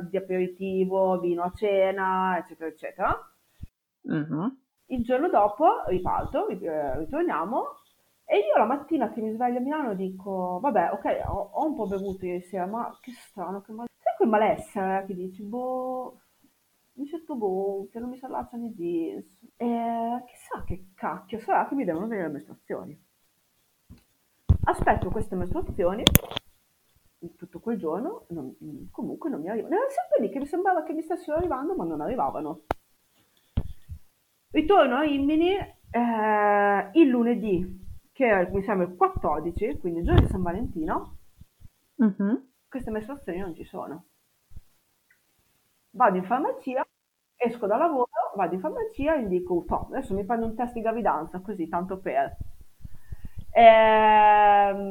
[0.09, 3.31] di aperitivo, vino a cena, eccetera, eccetera.
[4.09, 4.47] Mm-hmm.
[4.91, 7.81] Il giorno dopo riparto, eh, ritorniamo
[8.25, 11.75] e io la mattina che mi sveglio a Milano dico, vabbè, ok, ho, ho un
[11.75, 13.86] po' bevuto ieri sera, ma che strano, che mal
[14.17, 16.21] quel malessere che dici, boh,
[16.95, 19.27] mi sento gonfia, non mi si allacciano i jeans.
[19.57, 23.05] E chissà che cacchio sarà che mi devono venire le mestruazioni.
[24.65, 26.03] Aspetto queste mestruazioni
[27.37, 28.55] tutto quel giorno, non,
[28.91, 29.75] comunque non mi arrivano.
[29.75, 32.63] Era sempre lì che mi sembrava che mi stessero arrivando, ma non arrivavano.
[34.51, 40.21] Ritorno a Rimini eh, il lunedì, che è, mi sembra il 14, quindi il giorno
[40.21, 41.17] di San Valentino.
[42.03, 42.35] Mm-hmm
[42.77, 44.05] queste mestruazioni non ci sono.
[45.91, 46.87] Vado in farmacia,
[47.35, 50.83] esco da lavoro, vado in farmacia e dico, no, adesso mi prendo un test di
[50.83, 52.37] gravidanza, così, tanto per.
[53.53, 54.87] Ehm,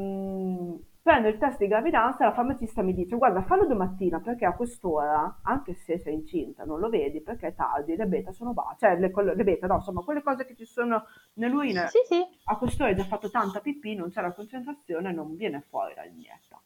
[1.03, 4.55] prendo il test di gravidanza e la farmacista mi dice, guarda, fallo domattina perché a
[4.55, 8.77] quest'ora, anche se sei incinta, non lo vedi perché è tardi, le beta sono basse,
[8.79, 12.25] cioè le, le, beta, no, insomma, quelle cose che ci sono nell'urina, sì, sì.
[12.45, 16.01] a quest'ora hai già fatto tanta pipì, non c'è la concentrazione, non viene fuori la
[16.01, 16.59] lignetta.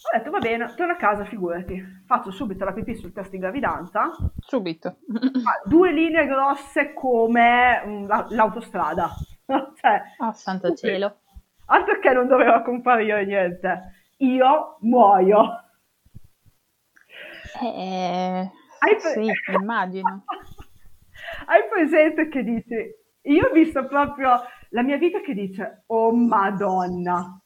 [0.00, 2.02] Ho detto va bene, torno a casa, figurati.
[2.06, 4.10] Faccio subito la pipì sul test di gravidanza.
[4.38, 4.98] Subito.
[5.66, 9.10] due linee grosse come mm, la, l'autostrada.
[9.46, 11.20] cioè, oh, santo cielo.
[11.66, 14.12] Altro che non doveva comparire niente.
[14.18, 15.64] Io muoio.
[17.60, 20.24] Eh, pre- sì, immagino.
[21.46, 22.74] Hai presente che dici?
[23.22, 27.40] Io ho visto proprio la mia vita che dice, oh madonna,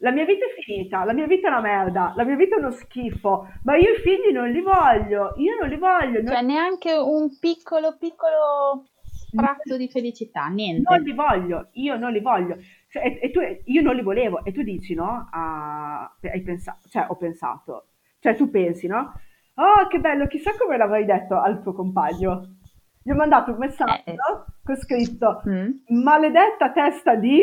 [0.00, 2.58] la mia vita è finita, la mia vita è una merda, la mia vita è
[2.58, 6.24] uno schifo, ma io i figli non li voglio, io non li voglio.
[6.24, 6.46] Cioè non...
[6.46, 10.88] neanche un piccolo, piccolo sprazzo di felicità, niente.
[10.88, 12.56] Non li voglio, io non li voglio.
[12.88, 15.28] Cioè, e, e tu, io non li volevo, e tu dici, no?
[15.32, 17.86] Ah, hai pensato, cioè ho pensato,
[18.20, 19.12] cioè tu pensi, no?
[19.54, 22.54] Oh, che bello, chissà come l'avrei detto al tuo compagno.
[23.02, 24.16] Gli ho mandato un messaggio eh.
[24.62, 26.02] con scritto, mm.
[26.02, 27.42] maledetta testa di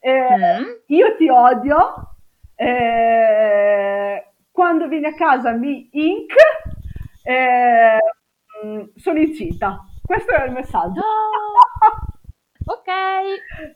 [0.00, 0.64] eh, mm.
[0.86, 2.16] io ti odio,
[2.54, 6.34] eh, quando vieni a casa mi ink,
[7.22, 7.98] eh,
[8.96, 9.84] sono incinta.
[10.02, 11.00] questo era il messaggio.
[11.00, 12.90] Oh, ok.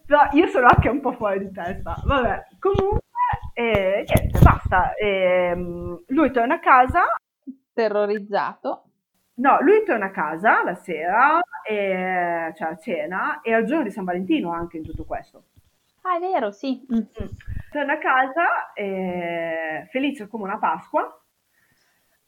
[0.06, 1.94] Però io sono anche un po' fuori di testa.
[2.04, 3.00] Vabbè, comunque,
[3.52, 4.94] eh, niente, basta.
[4.94, 5.54] Eh,
[6.06, 7.04] lui torna a casa.
[7.72, 8.84] Terrorizzato.
[9.36, 13.90] No, lui torna a casa la sera, e, cioè a cena, e al giorno di
[13.90, 15.44] San Valentino anche in tutto questo.
[16.06, 16.86] Ah, è vero, sì.
[16.92, 16.96] Mm.
[16.98, 17.28] mm.
[17.70, 21.22] Torna a casa, eh, felice come una Pasqua,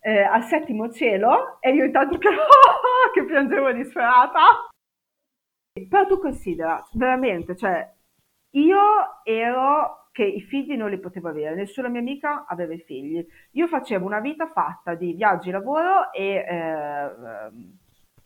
[0.01, 2.29] eh, al settimo cielo, e io intanto che,
[3.12, 4.69] che piangevo disperata.
[5.89, 7.87] Però tu considera, veramente, cioè,
[8.53, 8.81] io
[9.25, 13.25] ero che i figli non li potevo avere, nessuna mia amica aveva i figli.
[13.53, 17.11] Io facevo una vita fatta di viaggi, lavoro e eh,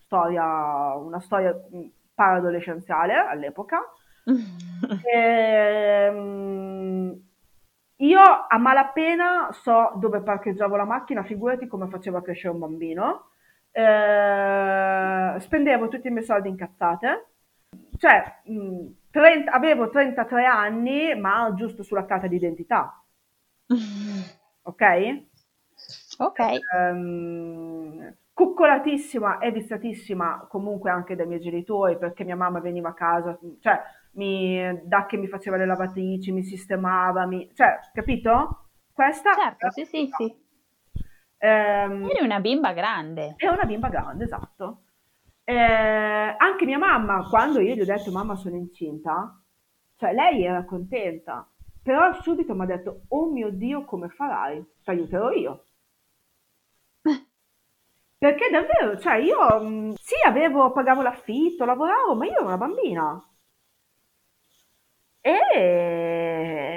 [0.05, 3.81] storia, una storia mm, paradolescenziale all'epoca.
[5.13, 7.23] ehm,
[7.97, 13.31] io a malapena so dove parcheggiavo la macchina, figurati come facevo a crescere un bambino.
[13.73, 17.31] Eh, spendevo tutti i miei soldi in cazzate
[18.01, 22.99] cioè, mh, 30, avevo 33 anni, ma giusto sulla carta d'identità.
[24.63, 25.23] ok?
[26.19, 26.39] Ok.
[26.75, 33.39] Um, coccolatissima e viziatissima comunque anche dai miei genitori perché mia mamma veniva a casa,
[33.61, 33.79] cioè
[34.12, 38.68] mi, da che mi faceva le lavatrici, mi sistemava, mi, cioè, capito?
[38.92, 40.49] Questa certo, sì, sì, sì.
[41.42, 43.35] Um, Eri una bimba grande.
[43.37, 44.83] È una bimba grande, esatto.
[45.44, 45.55] Eh,
[46.37, 49.40] anche mia mamma, quando io gli ho detto mamma sono incinta,
[49.96, 51.49] cioè lei era contenta,
[51.83, 54.64] però subito mi ha detto oh mio Dio come farai?
[54.83, 55.64] Ti aiuterò io.
[58.18, 63.25] Perché davvero, cioè io mm, sì avevo, pagavo l'affitto, lavoravo, ma io ero una bambina.
[65.23, 66.77] E...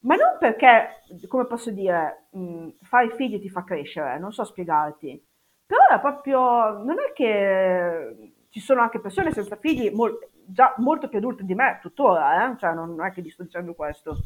[0.00, 4.44] Ma non perché, come posso dire, mh, mm, fare figli ti fa crescere, non so
[4.44, 5.22] spiegarti
[5.66, 11.08] però era proprio, non è che ci sono anche persone senza figli mol, già molto
[11.08, 12.56] più adulte di me tuttora, eh?
[12.58, 14.16] cioè non è che gli sto dicendo questo.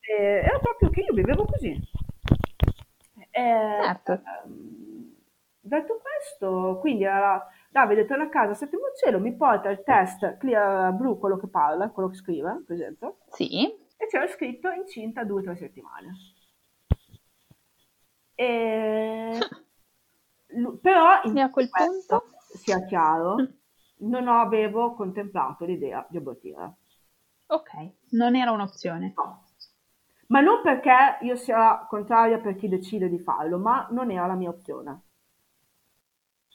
[0.00, 1.78] E, era proprio che io vivevo così.
[3.30, 4.12] E, certo.
[4.12, 5.14] Ehm,
[5.60, 10.92] detto questo, quindi era Davide torna a casa, settimo cielo, mi porta il test clear
[10.92, 13.16] blu, quello che parla, quello che scrive, presente?
[13.30, 13.64] Sì.
[13.96, 16.12] E c'era scritto incinta due o tre settimane.
[18.36, 19.38] E
[20.80, 23.34] Però in a quel punto, sia chiaro,
[24.02, 26.76] non avevo contemplato l'idea di abortire.
[27.46, 27.70] Ok,
[28.10, 29.14] non era un'opzione.
[29.16, 29.46] No.
[30.28, 34.34] Ma non perché io sia contraria per chi decide di farlo, ma non era la
[34.34, 35.06] mia opzione.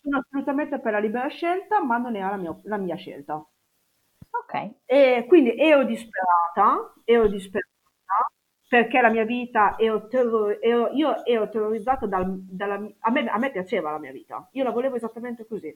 [0.01, 3.35] Sono assolutamente per la libera scelta, ma non era la mia, la mia scelta.
[4.31, 4.75] Ok.
[4.85, 7.67] E quindi ero disperata, ero disperata
[8.67, 13.37] perché la mia vita ero, terror- ero io ero terrorizzata dal, dalla, a, me, a
[13.37, 15.75] me piaceva la mia vita, io la volevo esattamente così.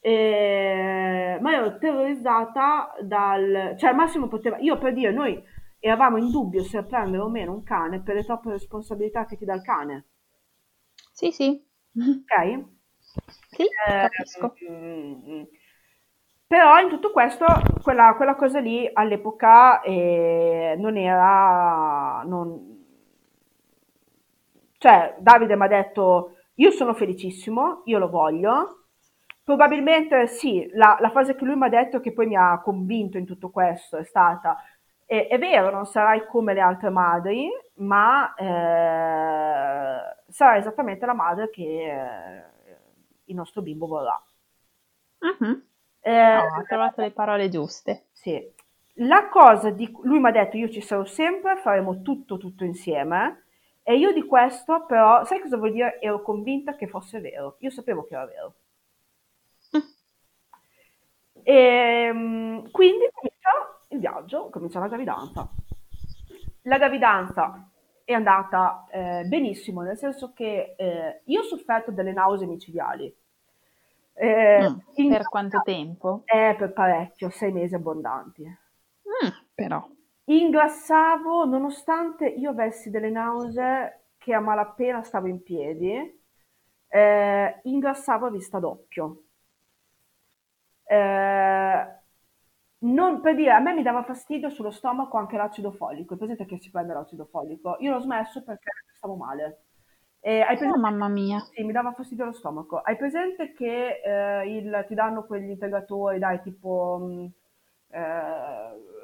[0.00, 5.42] E, ma ero terrorizzata dal, cioè al massimo poteva, io per dire, noi
[5.80, 9.44] eravamo in dubbio se prendere o meno un cane per le troppe responsabilità che ti
[9.44, 10.06] dà il cane.
[11.12, 11.66] Sì, sì.
[11.98, 12.32] Ok?
[13.50, 14.54] Sì, eh, capisco.
[14.70, 15.42] Mm,
[16.46, 17.44] però in tutto questo,
[17.82, 22.22] quella, quella cosa lì all'epoca eh, non era...
[22.24, 22.74] Non...
[24.78, 28.82] Cioè, Davide mi ha detto, io sono felicissimo, io lo voglio.
[29.42, 33.16] Probabilmente sì, la, la frase che lui mi ha detto che poi mi ha convinto
[33.16, 34.56] in tutto questo è stata,
[35.04, 41.48] è, è vero, non sarai come le altre madri, ma eh, sarai esattamente la madre
[41.50, 42.44] che eh,
[43.26, 44.20] il nostro bimbo vorrà.
[45.18, 45.62] Uh-huh.
[46.00, 48.06] Eh, no, ha trovato le parole giuste.
[48.12, 48.54] Sì.
[49.00, 53.44] La cosa di lui mi ha detto io ci sarò sempre, faremo tutto tutto insieme
[53.82, 56.00] e io di questo però, sai cosa vuol dire?
[56.00, 57.56] Ero convinta che fosse vero.
[57.60, 58.54] Io sapevo che era vero.
[61.42, 63.50] E, ehm, quindi comincia
[63.90, 65.48] il viaggio, comincia la gravidanza.
[66.62, 67.70] La gravidanza
[68.06, 73.12] è andata eh, benissimo, nel senso che eh, io ho sofferto delle nausee micidiali
[74.14, 76.22] eh, mm, per quanto tempo?
[76.24, 78.44] Eh, per parecchio, sei mesi abbondanti.
[78.44, 79.84] Mm, però.
[80.24, 86.20] Ingrassavo nonostante io avessi delle nausee che a malapena stavo in piedi,
[86.88, 89.22] eh, ingrassavo a vista d'occhio.
[90.84, 91.95] Eh,
[92.86, 96.14] non, per dire, a me mi dava fastidio sullo stomaco anche l'acido folico.
[96.14, 97.76] È presente che si prende l'acido folico?
[97.80, 99.64] Io l'ho smesso perché stavo male.
[100.20, 101.38] Eh, hai presente, oh, mamma mia.
[101.40, 102.78] Sì, mi dava fastidio lo stomaco.
[102.78, 106.98] Hai presente che eh, il, ti danno quegli integratori, dai, tipo...
[107.00, 107.26] Mh, mm,
[107.90, 108.94] eh,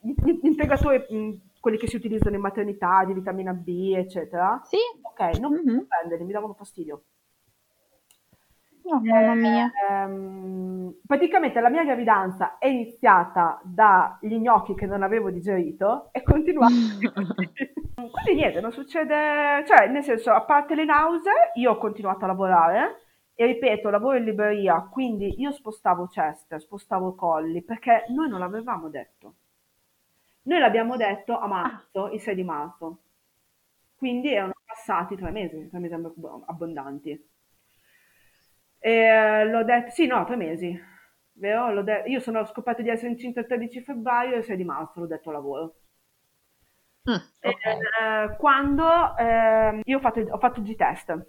[0.00, 4.60] gli, gli integratori, mh, mm, quelli che si utilizzano in maternità, di vitamina B, eccetera?
[4.64, 4.76] Sì.
[5.00, 5.84] Ok, non mm-hmm.
[5.86, 7.02] prenderli, mi davano fastidio.
[8.86, 9.70] Oh, mamma mia.
[9.88, 16.68] Ehm, praticamente la mia gravidanza è iniziata dagli gnocchi che non avevo digerito e continuava
[17.94, 22.28] Quindi niente, non succede, cioè nel senso, a parte le nausee, io ho continuato a
[22.28, 23.00] lavorare
[23.34, 28.88] e ripeto, lavoro in libreria, quindi io spostavo ceste, spostavo colli, perché noi non l'avevamo
[28.88, 29.34] detto.
[30.42, 32.98] Noi l'abbiamo detto a marzo, il 6 di marzo.
[33.96, 37.28] Quindi erano passati tre mesi, tre mesi abbondanti.
[38.86, 40.78] E l'ho detto, sì, no, tre mesi,
[41.36, 41.72] vero?
[41.72, 44.64] L'ho de- io sono scoperto di essere incinta il 13 febbraio e il 6 di
[44.64, 45.76] marzo l'ho detto lavoro.
[47.10, 47.78] Mm, okay.
[47.78, 51.26] eh, quando eh, io ho fatto, ho fatto il G-test,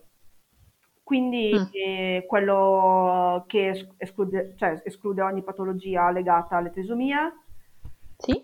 [1.02, 1.64] quindi mm.
[1.72, 7.18] eh, quello che esclude, cioè, esclude, ogni patologia legata alle trisomie,
[8.18, 8.44] sì.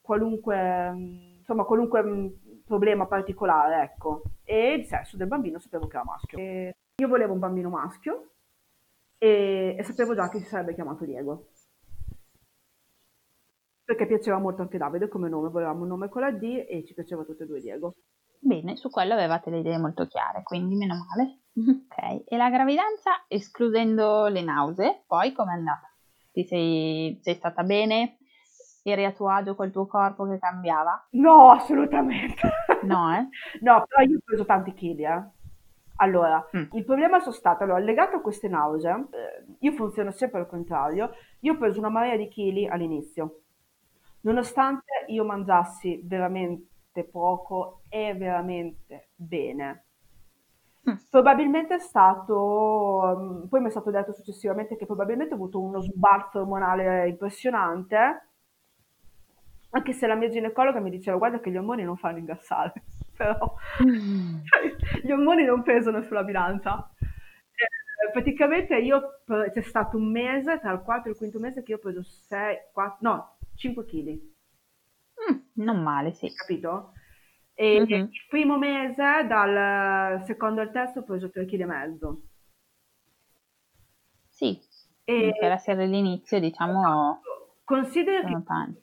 [0.00, 0.94] qualunque,
[1.36, 2.26] insomma, qualunque mm,
[2.72, 4.22] problema particolare, ecco.
[4.44, 6.38] E il sesso del bambino sapevo che era maschio.
[6.38, 8.30] E io volevo un bambino maschio
[9.18, 11.48] e, e sapevo già che si sarebbe chiamato Diego
[13.84, 16.94] perché piaceva molto anche Davide come nome, volevamo un nome con la D e ci
[16.94, 17.94] piaceva tutti e due Diego.
[18.38, 21.38] Bene, su quello avevate le idee molto chiare, quindi meno male.
[21.92, 25.92] Ok, e la gravidanza, escludendo le nausee, poi com'è andata?
[26.32, 28.16] Ti sei, sei stata bene?
[28.82, 31.06] Eri a tuo agio col tuo corpo che cambiava?
[31.10, 32.40] No, assolutamente.
[32.82, 33.28] No, eh?
[33.62, 35.22] no, però io ho preso tanti chili, eh.
[35.96, 36.64] Allora, mm.
[36.72, 41.14] il problema sono stato, allora, legato a queste nausee, eh, io funziono sempre al contrario,
[41.40, 43.42] io ho preso una marea di chili all'inizio,
[44.22, 49.84] nonostante io mangiassi veramente poco e veramente bene.
[50.90, 50.94] Mm.
[51.08, 55.80] Probabilmente è stato, mm, poi mi è stato detto successivamente che probabilmente ho avuto uno
[55.80, 58.31] sbalzo ormonale impressionante,
[59.74, 62.72] anche se la mia ginecologa mi diceva guarda che gli ormoni non fanno ingrassare,
[63.16, 64.38] però mm.
[65.02, 66.90] gli ormoni non pesano sulla bilancia.
[66.98, 71.72] Eh, praticamente io, c'è stato un mese, tra il quarto e il quinto mese, che
[71.72, 74.08] io ho preso 6, 4, no, 5 kg.
[75.30, 76.30] Mm, non male, sì.
[76.34, 76.92] Capito?
[77.54, 78.00] E mm-hmm.
[78.00, 82.16] il primo mese, dal secondo al terzo, ho preso 3,5 kg.
[84.28, 84.58] Sì,
[85.04, 86.80] e per essere l'inizio, diciamo...
[86.80, 87.31] Esatto.
[87.64, 88.36] Considera che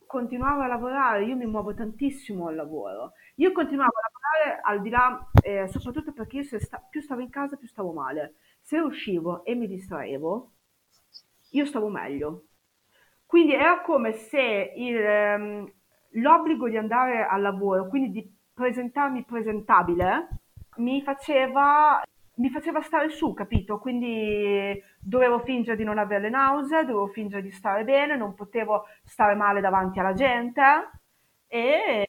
[0.08, 3.14] continuavo a lavorare, io mi muovo tantissimo al lavoro.
[3.36, 7.30] Io continuavo a lavorare al di là, eh, soprattutto perché io sta- più stavo in
[7.30, 8.36] casa più stavo male.
[8.62, 10.52] Se uscivo e mi distraevo,
[11.52, 12.46] io stavo meglio.
[13.26, 15.72] Quindi era come se il, ehm,
[16.14, 20.30] l'obbligo di andare al lavoro, quindi di presentarmi presentabile,
[20.78, 22.02] mi faceva,
[22.40, 23.80] mi faceva stare su, capito?
[23.80, 28.86] Quindi dovevo fingere di non avere le nausee, dovevo fingere di stare bene, non potevo
[29.04, 30.62] stare male davanti alla gente
[31.48, 32.08] e...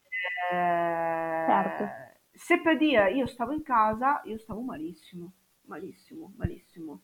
[0.50, 1.88] Certo.
[2.32, 5.32] Se per dire io stavo in casa, io stavo malissimo,
[5.66, 7.02] malissimo, malissimo.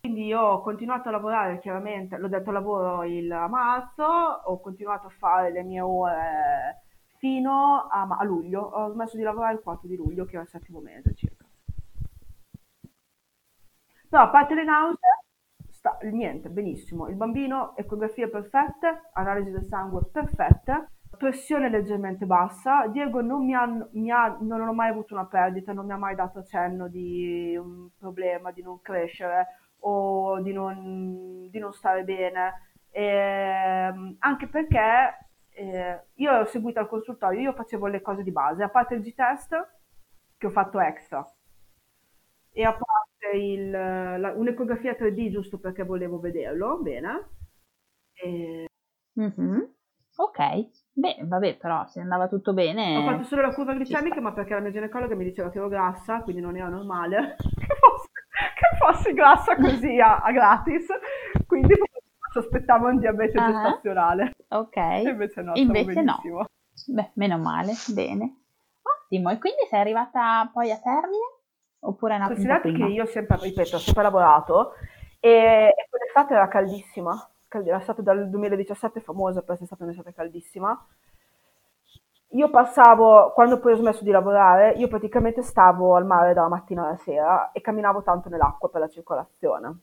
[0.00, 5.10] Quindi io ho continuato a lavorare, chiaramente, l'ho detto lavoro il marzo, ho continuato a
[5.10, 6.82] fare le mie ore
[7.18, 10.48] fino a, a luglio, ho smesso di lavorare il 4 di luglio, che era il
[10.48, 11.41] settimo mese circa.
[14.12, 15.24] Parte le nausee,
[15.70, 17.08] sta, niente, benissimo.
[17.08, 22.86] Il bambino, ecografie perfette, analisi del sangue perfette, pressione leggermente bassa.
[22.88, 25.96] Diego non, mi ha, mi ha, non ho mai avuto una perdita, non mi ha
[25.96, 29.46] mai dato accenno di un problema, di non crescere
[29.78, 32.52] o di non, di non stare bene,
[32.90, 38.62] eh, anche perché eh, io ho seguito al consultorio, io facevo le cose di base,
[38.62, 39.70] a parte il G-test
[40.36, 41.26] che ho fatto extra
[42.52, 47.28] e a parte il, la, un'ecografia 3D giusto perché volevo vederlo bene.
[48.14, 48.66] E...
[49.20, 49.60] Mm-hmm.
[50.16, 50.38] Ok,
[50.92, 52.96] beh, vabbè, però se andava tutto bene.
[52.96, 55.68] Ho fatto solo la curva glicemica, ma perché la mia ginecologa mi diceva che ero
[55.68, 57.36] grassa, quindi non era normale.
[58.54, 60.86] che fossi grassa così a, a gratis,
[61.46, 61.74] quindi
[62.32, 63.46] sospettavo un diabete uh-huh.
[63.46, 64.32] gestazionale.
[64.48, 64.76] Ok.
[64.76, 66.20] E invece no, invece no.
[66.88, 68.36] Beh, meno male, bene.
[68.82, 71.31] Ottimo, e quindi sei arrivata poi a termine?
[71.84, 74.74] Oppure è nata Considerate che io sempre, ripeto, ho sempre lavorato
[75.20, 80.86] e, e quell'estate era caldissima, era stata dal 2017 famosa per essere stata un'estate caldissima
[82.34, 86.84] io passavo, quando poi ho smesso di lavorare, io praticamente stavo al mare dalla mattina
[86.86, 89.80] alla sera e camminavo tanto nell'acqua per la circolazione.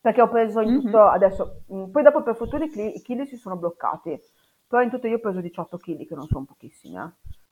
[0.00, 1.12] Perché ho preso in tutto, mm-hmm.
[1.14, 4.18] adesso, mm, poi dopo per fortuna i chili si sono bloccati,
[4.66, 6.96] però in tutto io ho preso 18 kg, che non sono pochissimi.
[6.96, 7.10] Eh.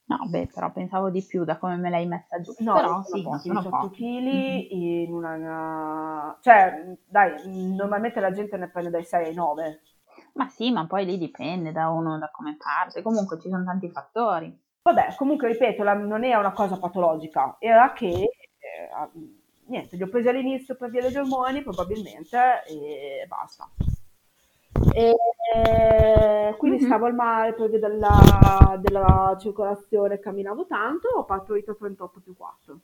[0.09, 2.55] No, beh, però pensavo di più da come me l'hai messa giù.
[2.59, 4.67] No, però sì, pochi, 18 kg mm-hmm.
[4.71, 6.39] in una...
[6.41, 9.81] Cioè, dai, normalmente la gente ne prende dai 6 ai 9
[10.37, 13.91] ma sì, ma poi lì dipende da uno, da come parte, comunque ci sono tanti
[13.91, 14.65] fattori.
[14.83, 19.11] Vabbè, comunque ripeto, la, non era una cosa patologica, era che eh,
[19.67, 23.69] niente, li ho presi all'inizio per via degli ormoni probabilmente e basta.
[24.97, 25.15] E,
[25.55, 26.87] e quindi mm-hmm.
[26.87, 32.81] stavo al mare per via della, della circolazione, camminavo tanto, ho partorito 38 più 4.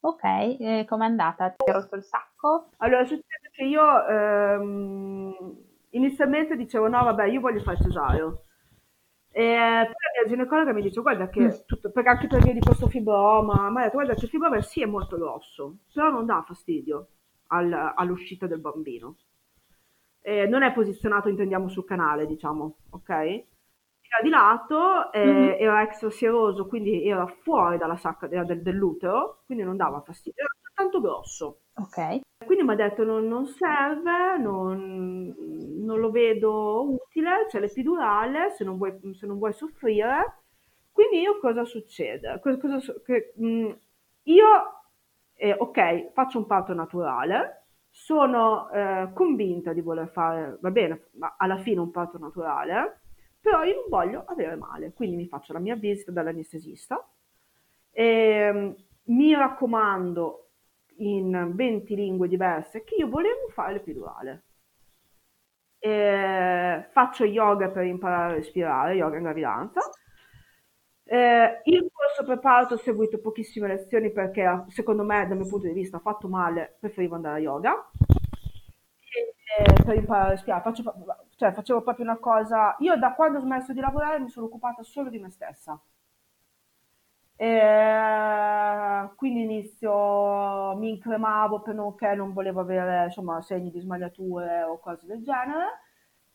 [0.00, 1.50] Ok, e com'è andata?
[1.50, 2.70] Ti hai rotto il sacco?
[2.78, 5.56] Allora, succede che io ehm,
[5.90, 8.42] inizialmente dicevo no, vabbè, io voglio fare cesareo.
[9.30, 11.50] E poi la mia ginecologa mi dice guarda che, mm.
[11.64, 14.60] tutto, perché anche per via di questo fibroma, mi ha detto guarda che il fibroma
[14.62, 17.06] sì è molto grosso, però non dà fastidio
[17.48, 19.14] al, all'uscita del bambino.
[20.22, 23.44] E non è posizionato, intendiamo, sul canale, diciamo, ok?
[24.10, 25.60] era di lato, eh, mm-hmm.
[25.60, 31.00] era extrasieroso, quindi era fuori dalla sacca del, dell'utero, quindi non dava fastidio, era tanto
[31.00, 31.60] grosso.
[31.74, 32.20] Ok.
[32.44, 35.32] Quindi mi ha detto non, non serve, non,
[35.84, 40.42] non, lo vedo utile, c'è l'epidurale, se non vuoi, se non vuoi soffrire.
[40.90, 42.40] Quindi io cosa succede?
[42.42, 43.70] Cosa, cosa, che, mh, mm,
[44.24, 44.46] io,
[45.34, 47.59] eh, ok, faccio un parto naturale,
[48.00, 53.02] sono eh, convinta di voler fare, va bene, ma alla fine un parto naturale,
[53.38, 57.06] però io non voglio avere male, quindi mi faccio la mia visita dall'anestesista.
[57.90, 58.76] E, ehm,
[59.08, 60.48] mi raccomando
[60.96, 64.44] in 20 lingue diverse che io volevo fare l'epidurale.
[65.78, 69.80] E, faccio yoga per imparare a respirare, yoga in gravidanza.
[71.12, 75.72] Eh, il corso preparato ho seguito pochissime lezioni perché secondo me dal mio punto di
[75.72, 77.90] vista fatto male, preferivo andare a yoga.
[79.58, 80.82] E, per imparare a respirare, faccio,
[81.36, 84.82] cioè facevo proprio una cosa, io da quando ho smesso di lavorare mi sono occupata
[84.82, 85.80] solo di me stessa.
[87.36, 95.06] E quindi inizio, mi incremavo perché non volevo avere insomma, segni di smagliature o cose
[95.06, 95.80] del genere.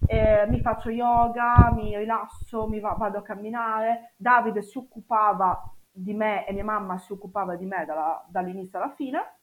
[0.08, 4.14] E mi faccio yoga, mi rilasso, mi va, vado a camminare.
[4.18, 8.94] Davide si occupava di me e mia mamma si occupava di me dalla, dall'inizio alla
[8.94, 9.40] fine.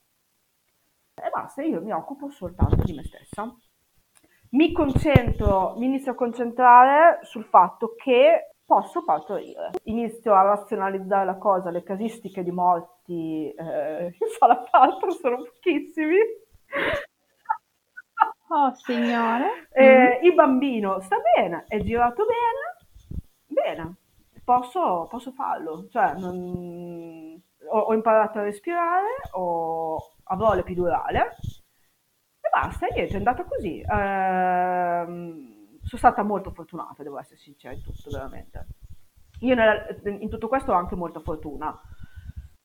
[1.15, 3.55] E basta, io mi occupo soltanto di me stessa
[4.53, 9.71] mi concentro, mi inizio a concentrare sul fatto che posso partorire.
[9.85, 14.65] Inizio a razionalizzare la cosa, le casistiche di morti eh, in sala
[15.21, 16.17] sono pochissimi.
[18.55, 19.69] Oh signore.
[19.73, 20.25] Eh, mm.
[20.25, 23.97] Il bambino sta bene, è girato bene, bene,
[24.45, 25.89] posso, posso farlo.
[25.89, 27.43] Cioè, non...
[27.71, 29.97] ho, ho, imparato a respirare, ho...
[30.25, 31.37] avrò l'epidurale,
[32.53, 33.81] basta, niente, è andata così.
[33.81, 38.67] Ehm, sono stata molto fortunata, devo essere sincera in tutto, veramente.
[39.41, 41.75] Io nella, in tutto questo ho anche molta fortuna.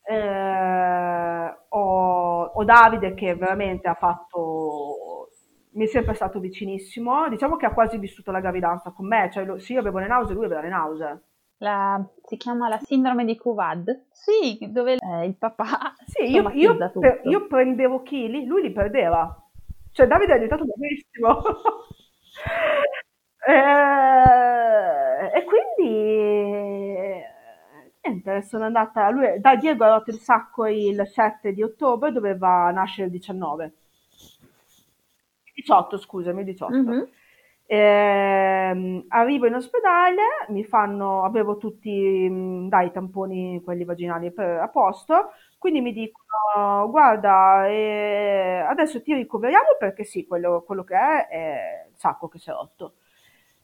[0.04, 5.16] Eh, ho, ho, Davide che veramente ha fatto,
[5.78, 9.45] mi è sempre stato vicinissimo, diciamo che ha quasi vissuto la gravidanza con me, cioè
[9.45, 11.21] lo, sì, io avevo le nausee, lui aveva le nausee.
[11.59, 14.05] La, si chiama la sindrome di Kuvad?
[14.11, 19.43] Sì, dove eh, il papà sì, io, io, per, io prendevo chili, lui li perdeva.
[19.91, 21.41] Cioè Davide è diventato bravissimo.
[23.47, 27.25] eh, e quindi
[28.01, 32.71] niente, sono andata, lui, da Diego ha rotto il sacco il 7 di ottobre, doveva
[32.71, 33.73] nascere il 19.
[35.58, 36.74] 18, scusami, 18.
[36.74, 37.03] Mm-hmm.
[37.70, 42.30] Eh, arrivo in ospedale, mi fanno, avevo tutti
[42.70, 49.76] dai tamponi, quelli vaginali per, a posto, quindi mi dicono, guarda, eh, adesso ti ricoveriamo
[49.78, 52.93] perché sì, quello, quello che è è il sacco che si è rotto.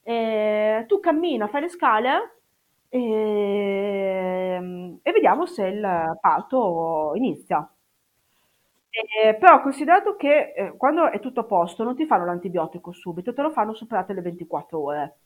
[0.03, 2.39] Eh, tu cammina, fai le scale
[2.89, 7.72] e, e vediamo se il parto inizia.
[8.95, 13.33] Eh, però considerato che eh, quando è tutto a posto non ti fanno l'antibiotico subito,
[13.33, 15.17] te lo fanno superate le 24 ore.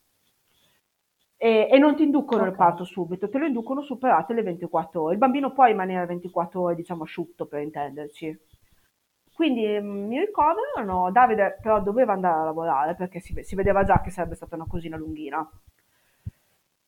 [1.35, 2.51] E, e non ti inducono okay.
[2.51, 5.13] il parto subito, te lo inducono superate le 24 ore.
[5.13, 8.39] Il bambino può rimanere 24 ore, diciamo, asciutto per intenderci.
[9.33, 13.83] Quindi mh, mm, mi ricoverano, Davide però doveva andare a lavorare perché si, si vedeva
[13.83, 15.45] già che sarebbe stata una cosina lunghina.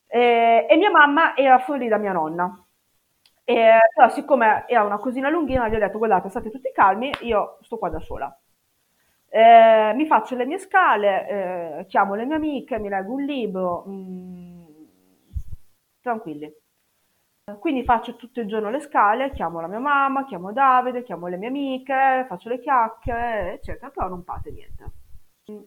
[0.07, 2.63] E, e mia mamma era fuori da mia nonna.
[3.49, 7.57] E, però siccome era una cosina lunghina, gli ho detto guardate, state tutti calmi, io
[7.61, 8.39] sto qua da sola.
[9.27, 13.83] Eh, mi faccio le mie scale, eh, chiamo le mie amiche, mi leggo un libro,
[13.87, 14.65] mh, mm,
[15.99, 16.53] tranquilli.
[17.59, 21.37] Quindi faccio tutto il giorno le scale, chiamo la mia mamma, chiamo Davide, chiamo le
[21.37, 24.91] mie amiche, faccio le chiacchiere, eccetera, però non parte niente.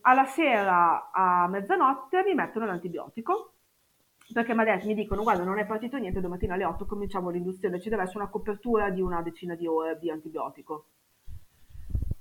[0.02, 3.54] Alla sera a mezzanotte mi mettono l'antibiotico
[4.32, 8.02] perché mi dicono guarda non è partito niente, domattina alle 8 cominciamo l'induzione, ci deve
[8.02, 10.86] essere una copertura di una decina di ore di antibiotico.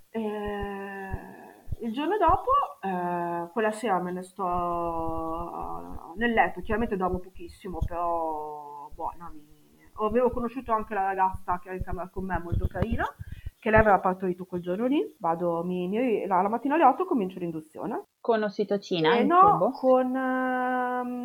[0.09, 1.49] E...
[1.81, 2.51] Il giorno dopo,
[2.81, 9.31] eh, quella sera me ne sto nel letto, chiaramente dormo pochissimo, però buona.
[9.33, 9.59] Mi...
[9.93, 13.03] Avevo conosciuto anche la ragazza che era in camera con me, molto carina,
[13.61, 15.15] che lei aveva partorito quel giorno lì.
[15.19, 18.05] Vado, mi, mi, la, la, mattina alle 8 comincio l'induzione.
[18.19, 19.17] Con ossitocina?
[19.17, 19.69] Eh, no, tubo.
[19.69, 21.19] con um,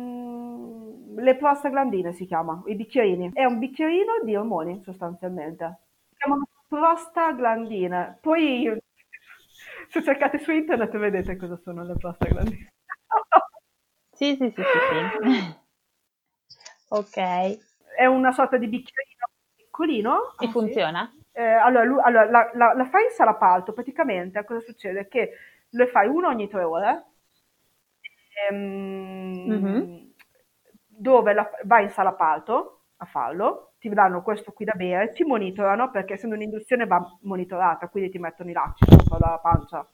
[1.19, 3.31] le prostaglandine si chiama, i bicchierini.
[3.33, 5.79] È un bicchierino di ormoni sostanzialmente.
[6.09, 8.19] Si chiamano prostaglandine.
[8.21, 8.69] Poi
[9.89, 12.73] se cercate su internet vedete cosa sono le prostaglandine.
[14.13, 14.77] sì, sì, sì, sì,
[15.23, 15.57] sì.
[16.93, 17.17] ok.
[17.97, 19.25] È una sorta di bicchierino
[19.55, 20.35] piccolino.
[20.39, 21.16] E ah, funziona?
[21.37, 25.07] Eh, allora, lui, allora la, la, la, fai in salapalto, praticamente cosa succede?
[25.07, 25.29] Che
[25.69, 27.05] lo fai uno ogni tre ore,
[28.49, 30.07] ehm, mm-hmm.
[30.87, 35.91] dove la, vai in salapalto a farlo, ti danno questo qui da bere, ti monitorano
[35.91, 39.87] perché essendo un'induzione va monitorata, quindi ti mettono i lacci sopra la pancia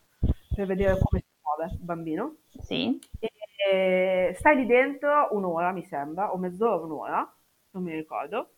[0.55, 2.35] per vedere come si muove il bambino.
[2.61, 2.97] Sì.
[3.19, 7.35] E stai lì dentro un'ora, mi sembra, o mezz'ora, un'ora,
[7.71, 8.52] non mi ricordo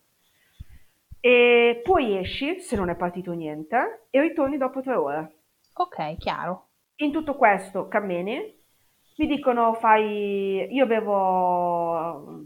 [1.26, 5.38] e poi esci, se non è partito niente, e ritorni dopo tre ore.
[5.72, 6.68] Ok, chiaro.
[6.98, 8.62] In tutto questo cammini,
[9.16, 10.72] mi dicono fai...
[10.72, 12.44] Io avevo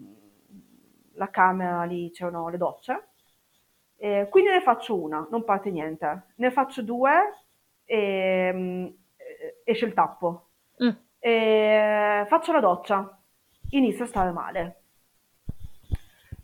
[1.12, 3.08] la camera lì, c'erano le docce,
[3.98, 6.28] eh, quindi ne faccio una, non parte niente.
[6.36, 7.12] Ne faccio due
[7.84, 8.96] e um,
[9.62, 10.52] esce il tappo.
[10.82, 10.96] Mm.
[11.18, 13.22] E, faccio la doccia,
[13.72, 14.84] inizio a stare male.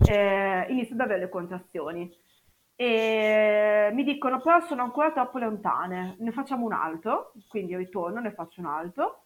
[0.07, 2.25] Eh, inizio ad avere le contrazioni
[2.77, 8.33] e mi dicono però sono ancora troppo lontane, ne facciamo un altro, quindi ritorno, ne
[8.33, 9.25] faccio un altro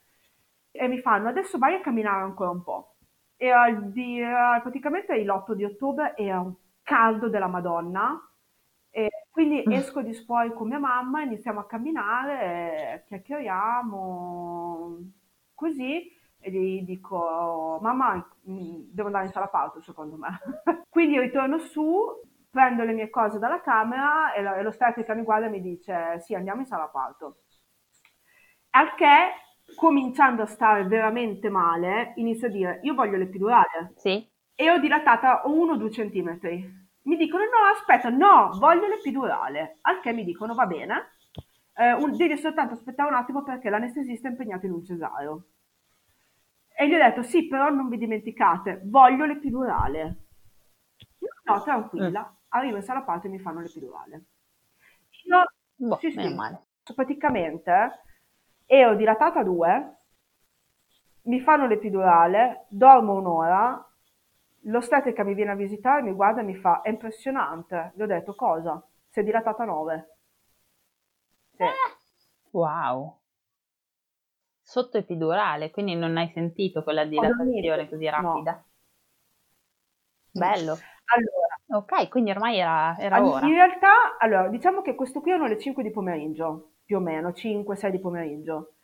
[0.71, 2.95] e mi fanno adesso vai a camminare ancora un po'.
[3.37, 4.21] E al di,
[4.63, 8.21] praticamente l'8 di ottobre era un caldo della Madonna
[8.91, 9.73] e quindi mm.
[9.73, 14.99] esco di fuori con mia mamma, iniziamo a camminare, chiacchieriamo
[15.55, 18.15] così e gli dico mamma
[18.49, 20.39] mm, devo andare in sala pausa secondo me.
[20.89, 22.21] quindi ritorno su,
[22.51, 26.21] prendo le mie cose dalla camera e, lo, e l'ostetrica mi guarda e mi dice
[26.21, 27.43] sì andiamo in sala appalto.
[28.71, 33.93] Al che, cominciando a stare veramente male, inizio a dire io voglio l'epidurale.
[33.97, 34.29] Sì.
[34.55, 36.79] E ho dilatata 1-2 centimetri.
[37.03, 39.79] Mi dicono no aspetta, no, voglio l'epidurale.
[39.83, 41.13] Al che mi dicono va bene,
[41.75, 45.45] eh, un, devi soltanto aspettare un attimo perché l'anestesista è impegnato in un cesareo.
[46.77, 50.27] E gli ho detto sì, però non vi dimenticate, voglio l'epidurale.
[51.45, 52.35] No, tranquilla.
[52.51, 54.25] Arrivo in sala parte e mi fanno l'epidurale.
[55.25, 55.45] Io,
[55.77, 56.67] boh, sì, sì, male.
[56.95, 58.03] praticamente
[58.67, 59.97] ero dilatata a due,
[61.23, 63.85] mi fanno l'epidurale, dormo un'ora,
[64.65, 67.93] l'ostetrica mi viene a visitare, mi guarda e mi fa, è impressionante.
[67.95, 68.83] Gli ho detto, cosa?
[69.09, 70.17] Si è dilatata a nove.
[71.57, 71.65] Sì.
[72.51, 73.19] Wow.
[74.63, 78.53] Sotto epidurale, quindi non hai sentito quella dilatazione così rapida?
[78.53, 78.65] No.
[80.33, 80.79] Bello.
[81.13, 81.40] Allora,
[81.73, 83.47] Ok, quindi ormai era, era ora.
[83.47, 87.29] In realtà, allora, diciamo che questo qui erano le 5 di pomeriggio, più o meno,
[87.29, 88.75] 5-6 di pomeriggio.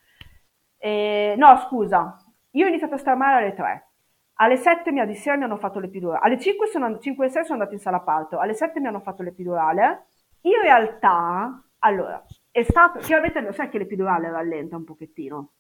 [0.78, 2.16] E, no, scusa,
[2.50, 3.90] io ho iniziato a stare male alle 3.
[4.34, 6.24] Alle 7 mi, di sera mi hanno fatto l'epidurale.
[6.24, 8.38] Alle 5, sono, 5 e 6 sono andata in sala parto.
[8.38, 10.06] Alle 7 mi hanno fatto l'epidurale.
[10.42, 13.00] In realtà, allora, è stato...
[13.00, 15.54] Chiaramente lo sai che l'epidurale rallenta un pochettino.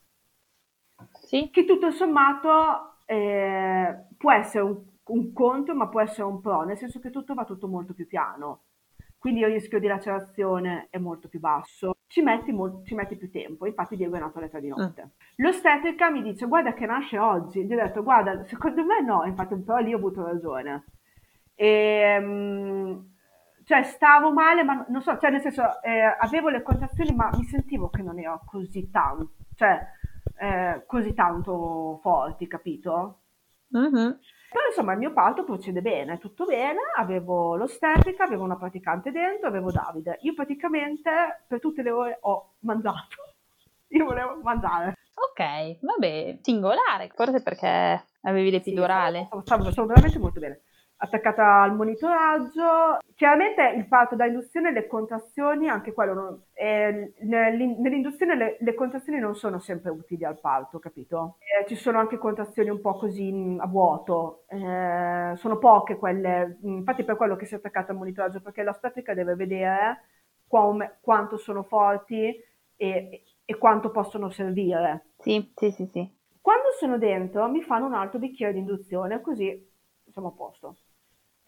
[1.22, 1.50] Sì.
[1.50, 6.76] Che tutto sommato eh, può essere un un contro, ma può essere un pro, nel
[6.76, 8.62] senso che tutto va tutto molto più piano.
[9.18, 13.30] Quindi il rischio di lacerazione è molto più basso, ci metti, mo- ci metti più
[13.30, 15.02] tempo, infatti Diego è nato alle tre di notte.
[15.02, 15.08] Mm.
[15.36, 19.54] L'ostetrica mi dice guarda che nasce oggi, gli ho detto guarda secondo me no, infatti
[19.54, 20.84] un po' lì ho avuto ragione.
[21.54, 23.14] E, um,
[23.64, 27.44] cioè stavo male, ma non so, cioè nel senso eh, avevo le contrazioni ma mi
[27.44, 29.84] sentivo che non ero così tanto, cioè
[30.38, 33.22] eh, così tanto forti, capito?
[33.76, 34.10] Mm-hmm.
[34.56, 39.48] Però insomma il mio parto procede bene, tutto bene, avevo l'ostetrica, avevo una praticante dentro,
[39.48, 40.16] avevo Davide.
[40.22, 43.34] Io praticamente per tutte le ore ho mangiato.
[43.88, 44.94] Io volevo mangiare.
[45.12, 49.28] Ok, vabbè, singolare, forse perché avevi l'epidurale.
[49.30, 50.62] Sì, stavo, stavo veramente molto bene
[50.98, 52.98] attaccata al monitoraggio.
[53.14, 59.18] Chiaramente il parto da induzione, le contrazioni, anche quello, non, eh, nell'induzione le, le, contrazioni
[59.18, 61.36] non sono sempre utili al parto, capito?
[61.38, 66.58] Eh, ci sono anche contrazioni un po' così mm, a vuoto, eh, sono poche quelle,
[66.62, 70.02] infatti per quello che si è attaccata al monitoraggio, perché l'ostetrica deve vedere
[70.46, 72.34] come, quanto sono forti
[72.76, 75.06] e, e quanto possono servire.
[75.18, 76.14] Sì, sì, sì, sì.
[76.40, 79.74] Quando sono dentro mi fanno un altro bicchiere di induzione, così
[80.10, 80.76] siamo a posto.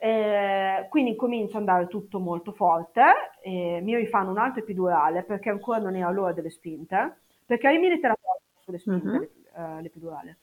[0.01, 3.03] Eh, quindi comincia ad andare tutto molto forte,
[3.43, 7.79] eh, mi rifanno un altro epidurale perché ancora non era l'ora delle spinte, perché ai
[7.79, 8.15] militari
[8.61, 9.81] sulle spinte mm-hmm.
[9.81, 10.39] l'epidurale.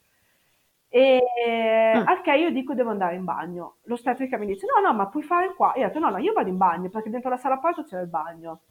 [0.89, 1.21] E
[1.97, 2.07] mm.
[2.07, 3.77] al che io dico devo andare in bagno.
[3.83, 5.73] L'ostetrica mi dice no, no, ma puoi fare qua.
[5.75, 8.01] Io ho detto no, no, io vado in bagno perché dentro la sala pranzo c'era
[8.01, 8.61] il bagno.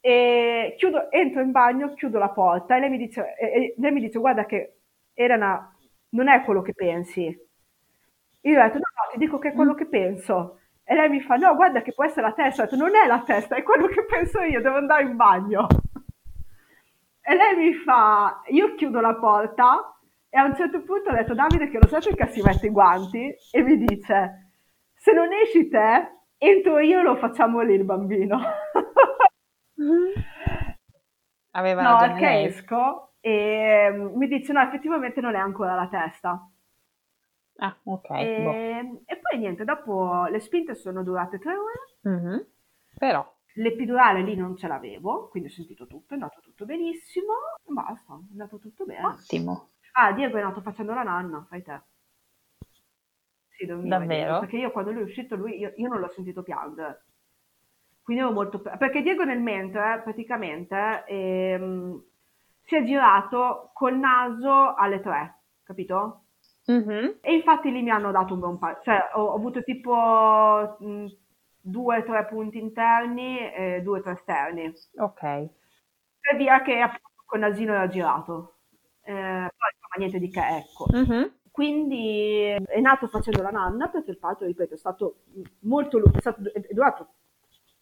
[0.00, 4.00] E chiudo, entro in bagno, chiudo la porta e lei mi dice, e, lei mi
[4.00, 4.76] dice guarda che
[5.14, 5.74] Elena
[6.10, 7.48] non è quello che pensi.
[8.42, 9.76] Io ho detto no, no, ti dico che è quello mm.
[9.76, 10.60] che penso.
[10.84, 12.62] E lei mi fa no, guarda che può essere la testa.
[12.62, 15.66] Ho detto non è la testa, è quello che penso io, devo andare in bagno.
[17.22, 19.94] E lei mi fa, io chiudo la porta
[20.28, 22.70] e a un certo punto ho detto, Davide, che lo so che si mette i
[22.70, 24.52] guanti e mi dice,
[24.94, 28.38] se non esci te, entro io e lo facciamo lì il bambino.
[31.52, 36.48] Aveva no, perché esco e mm, mi dice, no, effettivamente non è ancora la testa.
[37.62, 38.10] Ah, ok.
[38.10, 39.02] E, boh.
[39.04, 42.08] e poi niente, dopo le spinte sono durate tre ore.
[42.08, 42.38] Mm-hmm.
[42.96, 43.38] Però.
[43.54, 47.34] L'epidurale lì non ce l'avevo, quindi ho sentito tutto, è andato tutto benissimo,
[47.66, 49.06] basta, è andato tutto bene.
[49.06, 49.70] Ottimo.
[49.92, 51.82] Ah, Diego è nato facendo la nanna, fai te.
[53.48, 54.22] Sì, dormiva Davvero?
[54.22, 57.04] Diego, perché io quando lui è uscito, lui, io, io non l'ho sentito piangere.
[58.02, 58.60] Quindi ero molto...
[58.60, 62.02] Perché Diego nel mentre, praticamente, ehm,
[62.62, 66.19] si è girato col naso alle tre, capito?
[66.70, 67.18] Mm-hmm.
[67.20, 71.06] E infatti lì mi hanno dato un buon paio, cioè ho, ho avuto tipo mh,
[71.60, 74.72] due o tre punti interni e due o tre esterni.
[74.96, 75.20] Ok.
[76.20, 78.56] Per dire che appunto col nasino era girato.
[79.02, 80.86] Eh, ma niente di che, ecco.
[80.94, 81.24] Mm-hmm.
[81.50, 85.22] Quindi è nato facendo la nanna perché il parto, ripeto, è stato
[85.60, 87.14] molto lungo, è, stato, è durato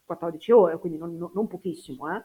[0.05, 2.15] 14 ore, quindi non, non pochissimo.
[2.15, 2.25] Eh.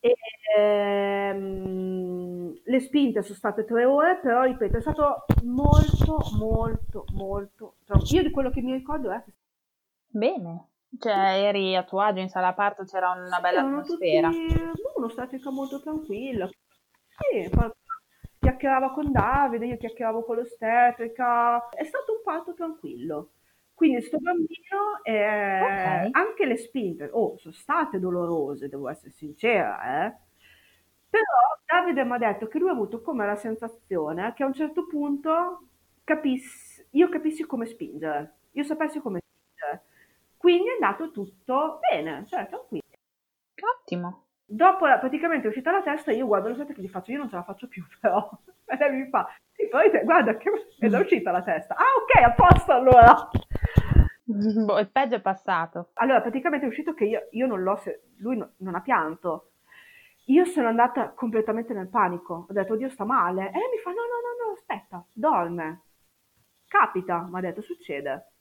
[0.00, 0.14] E,
[0.56, 7.76] ehm, le spinte sono state tre ore, però ripeto, è stato molto, molto, molto.
[8.12, 9.32] Io di quello che mi ricordo è che.
[10.06, 10.66] Bene.
[10.98, 14.30] Cioè, eri a tuo agio in sala parto, c'era una sì, bella atmosfera.
[14.30, 16.48] Tutti, un'ostetrica molto tranquilla.
[16.48, 17.50] Sì,
[18.38, 21.68] chiacchierava con Davide, io chiacchieravo con l'ostetrica.
[21.68, 23.32] È stato un parto tranquillo.
[23.78, 26.08] Quindi sto bambino, eh, okay.
[26.10, 30.16] anche le spinte, oh, sono state dolorose, devo essere sincera, eh.
[31.08, 31.22] Però
[31.64, 34.84] Davide mi ha detto che lui ha avuto come la sensazione che a un certo
[34.88, 35.68] punto
[36.02, 39.84] capissi, io capissi come spingere, io sapessi come spingere.
[40.36, 42.82] Quindi è andato tutto bene, cioè tranquillo.
[43.80, 44.24] Ottimo.
[44.44, 47.18] Dopo la, praticamente è uscita la testa, io guardo lo sette che gli faccio, io
[47.18, 48.28] non ce la faccio più però.
[48.64, 49.24] E lei mi fa,
[49.58, 51.74] sì, poi te, guarda che è già uscita la testa.
[51.74, 53.28] Ah ok, a posto allora.
[54.64, 55.90] Boh, il peggio è passato.
[55.94, 57.80] Allora, praticamente è uscito che io, io non l'ho,
[58.18, 59.50] lui no, non ha pianto.
[60.26, 62.46] Io sono andata completamente nel panico.
[62.48, 63.48] Ho detto, oddio, sta male.
[63.48, 65.82] E lei mi fa, no, no, no, no, aspetta, dorme.
[66.68, 68.32] Capita, mi ha detto, succede.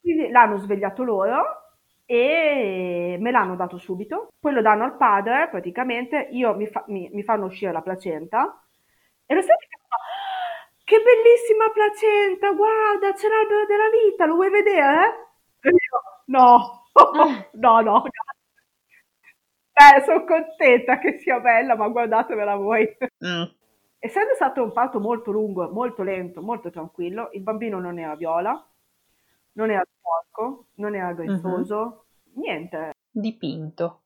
[0.00, 1.42] Quindi l'hanno svegliato loro
[2.06, 4.30] e me l'hanno dato subito.
[4.40, 6.28] Poi lo danno al padre, praticamente.
[6.32, 8.60] Io mi, fa, mi, mi fanno uscire la placenta.
[9.26, 9.56] E lo sai
[10.88, 15.36] che bellissima placenta, guarda, c'è l'albero della vita, lo vuoi vedere?
[15.60, 16.84] E io, no,
[17.52, 18.04] no, no,
[19.74, 22.88] eh, sono contenta che sia bella, ma guardatevela voi.
[23.22, 23.42] Mm.
[23.98, 28.66] Essendo stato un parto molto lungo, molto lento, molto tranquillo, il bambino non era viola,
[29.52, 32.40] non era sporco, non era grinzoso, mm-hmm.
[32.40, 32.92] niente.
[33.10, 34.04] Dipinto.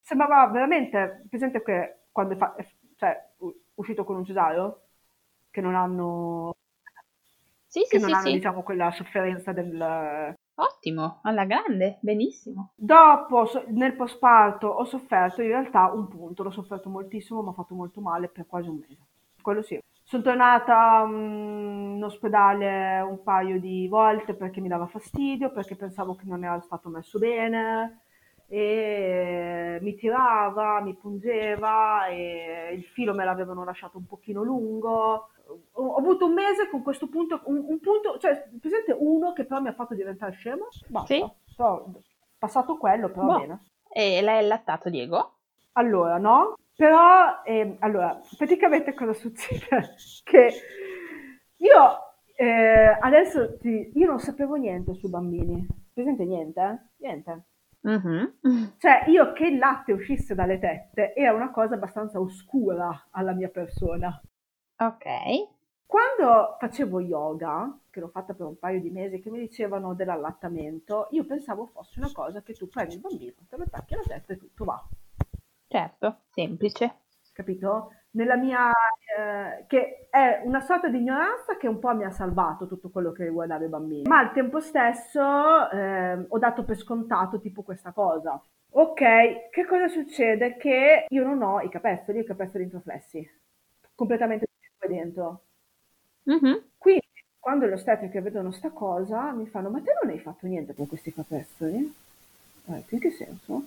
[0.00, 2.56] Sembrava veramente, presente che quando è, fa,
[2.96, 3.32] cioè,
[3.74, 4.85] uscito con un cesareo?
[5.56, 6.54] Che non hanno,
[7.66, 10.34] sì, che sì, non sì, hanno diciamo, quella sofferenza del...
[10.58, 12.72] Ottimo, alla grande, benissimo.
[12.74, 17.74] Dopo, nel postparto, ho sofferto in realtà un punto, l'ho sofferto moltissimo, mi ha fatto
[17.74, 19.06] molto male per quasi un mese.
[19.40, 19.78] Quello sì.
[20.02, 26.14] Sono tornata um, in ospedale un paio di volte perché mi dava fastidio, perché pensavo
[26.14, 28.00] che non era stato messo bene
[28.48, 35.30] e mi tirava, mi pungeva e il filo me l'avevano lasciato un pochino lungo
[35.72, 39.60] ho avuto un mese con questo punto, un, un punto, cioè, presente uno che però
[39.60, 40.68] mi ha fatto diventare scemo?
[40.88, 41.14] Basta.
[41.14, 41.24] Sì.
[41.56, 41.86] Però,
[42.38, 43.38] passato quello, però boh.
[43.38, 43.64] bene.
[43.88, 45.34] E l'hai allattato, Diego?
[45.72, 46.58] Allora, no.
[46.74, 49.94] Però, eh, allora, praticamente cosa succede?
[50.24, 50.52] che
[51.56, 51.80] io
[52.34, 55.66] eh, adesso ti, io non sapevo niente sui bambini.
[55.92, 56.60] Presente niente?
[56.60, 56.78] Eh?
[57.06, 57.44] Niente.
[57.88, 58.64] Mm-hmm.
[58.78, 63.48] Cioè, io che il latte uscisse dalle tette era una cosa abbastanza oscura alla mia
[63.48, 64.20] persona.
[64.78, 65.04] Ok.
[65.86, 71.06] Quando facevo yoga, che l'ho fatta per un paio di mesi, che mi dicevano dell'allattamento,
[71.12, 74.32] io pensavo fosse una cosa che tu prendi il bambino, te lo attacchi alla testa
[74.32, 74.84] e tutto va.
[75.68, 77.02] Certo, semplice.
[77.32, 77.92] Capito?
[78.16, 82.66] Nella mia, eh, che è una sorta di ignoranza che un po' mi ha salvato
[82.66, 87.38] tutto quello che riguardava i bambini, ma al tempo stesso eh, ho dato per scontato
[87.38, 88.42] tipo questa cosa.
[88.70, 90.56] Ok, che cosa succede?
[90.56, 93.30] Che io non ho i capezzoli, i capezzoli introflessi,
[93.94, 94.46] completamente
[94.88, 95.42] dentro.
[96.30, 96.56] Mm-hmm.
[96.78, 97.06] Quindi
[97.38, 101.12] quando l'ostetrica vedono sta cosa mi fanno ma te non hai fatto niente con questi
[101.12, 101.94] capezzoli?
[102.66, 103.66] Eh, in che senso?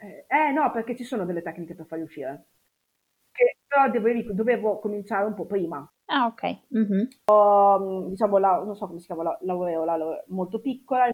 [0.00, 2.46] Eh, eh, no, perché ci sono delle tecniche per farli uscire.
[3.32, 5.90] Che però dovevo, dovevo cominciare un po' prima.
[6.06, 6.58] Ah, ok.
[6.76, 7.04] Mm-hmm.
[7.26, 11.10] Ho, diciamo, la, non so come si chiama, la, l'aureola molto piccola,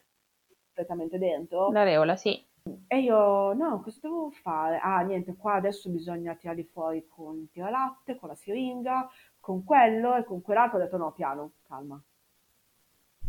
[0.74, 1.70] completamente dentro.
[1.70, 2.47] L'areola, sì.
[2.87, 4.78] E io, no, cosa devo fare?
[4.78, 9.09] Ah, niente, qua adesso bisogna tirarli fuori con il tiralatte, con la siringa,
[9.41, 10.78] con quello e con quell'altro.
[10.78, 12.03] Ho detto no, piano, calma.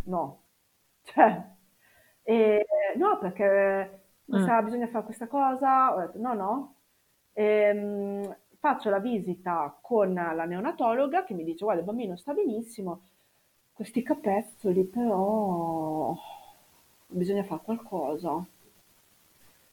[0.06, 0.44] No.
[1.06, 1.54] Cioè,
[2.24, 4.66] e, no, perché questa, mm.
[4.66, 5.94] bisogna fare questa cosa.
[5.96, 6.76] Ho detto no, no.
[7.34, 13.02] Ehm, faccio la visita con la neonatologa che mi dice guarda il bambino sta benissimo,
[13.74, 16.16] questi capezzoli però
[17.08, 18.46] bisogna fare qualcosa.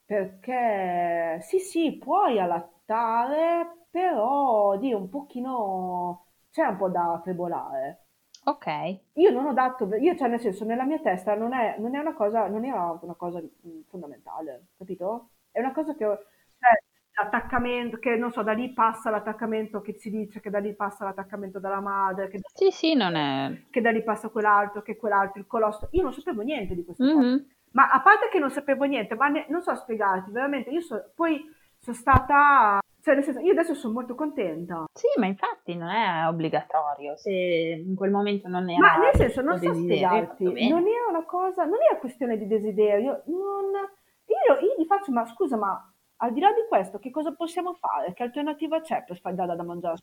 [0.05, 8.02] Perché sì, sì, puoi allattare, però di un pochino c'è un po' da trebolare.
[8.45, 8.67] Ok.
[9.13, 11.99] Io non ho dato, io cioè nel senso, nella mia testa non è, non è
[11.99, 15.29] una cosa, non era una cosa mm, fondamentale, capito?
[15.51, 16.83] È una cosa che, cioè,
[17.13, 21.05] l'attaccamento, che non so, da lì passa l'attaccamento che si dice, che da lì passa
[21.05, 23.63] l'attaccamento dalla madre, che da, sì, sì, non è...
[23.69, 25.87] che da lì passa quell'altro, che quell'altro, il colosso.
[25.91, 27.03] Io non sapevo niente di questo.
[27.03, 27.37] Mm-hmm.
[27.71, 31.11] Ma a parte che non sapevo niente, ma ne, non so spiegarti, veramente, io so,
[31.15, 31.41] poi
[31.79, 34.85] sono stata cioè, nel senso, io adesso sono molto contenta.
[34.93, 37.17] Sì, ma infatti non è obbligatorio.
[37.17, 38.79] Se in quel momento non era.
[38.79, 43.23] Ma nel senso, non so spiegarti, non era una cosa, non era questione di desiderio.
[43.25, 43.73] Non,
[44.25, 47.73] io, io gli faccio, ma scusa, ma al di là di questo, che cosa possiamo
[47.73, 48.13] fare?
[48.13, 49.97] Che alternativa c'è per dare da mangiare?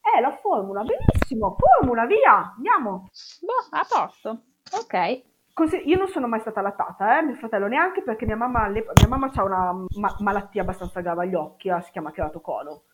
[0.00, 3.08] Eh, la formula, benissimo, formula, via, andiamo.
[3.40, 4.46] Boh, a posto,
[4.82, 5.30] ok.
[5.54, 8.84] Così, io non sono mai stata allattata, eh, mio fratello neanche perché mia mamma, mia
[9.06, 12.84] mamma ha una ma- malattia abbastanza grave agli occhi, eh, si chiama keratocono.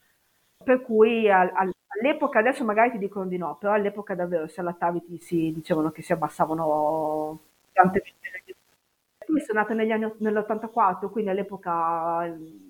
[0.64, 4.60] Per cui al- al- all'epoca, adesso magari ti dicono di no, però all'epoca davvero se
[4.60, 7.38] allattavi ti si dicevano che si abbassavano
[7.72, 8.56] tante vite.
[9.28, 12.24] Io sono nata negli anni, nell'84, quindi all'epoca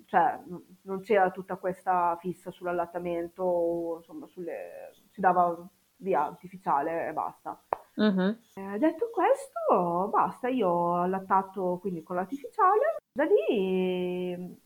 [0.07, 0.39] cioè,
[0.83, 5.57] non c'era tutta questa fissa sull'allattamento, insomma, sulle, si dava
[5.97, 7.61] via artificiale e basta.
[7.99, 8.37] Uh-huh.
[8.55, 14.57] Eh, detto questo, basta, io ho allattato quindi con l'artificiale, da lì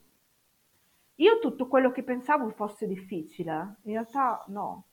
[1.14, 4.85] io tutto quello che pensavo fosse difficile, in realtà no,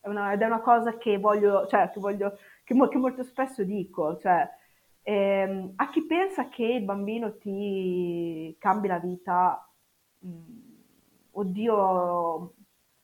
[0.00, 3.22] è una, ed è una cosa che voglio, cioè che voglio, che, mo, che molto
[3.22, 4.48] spesso dico, cioè
[5.02, 9.70] ehm, a chi pensa che il bambino ti cambi la vita,
[10.20, 10.42] mh, mm,
[11.32, 12.54] oddio,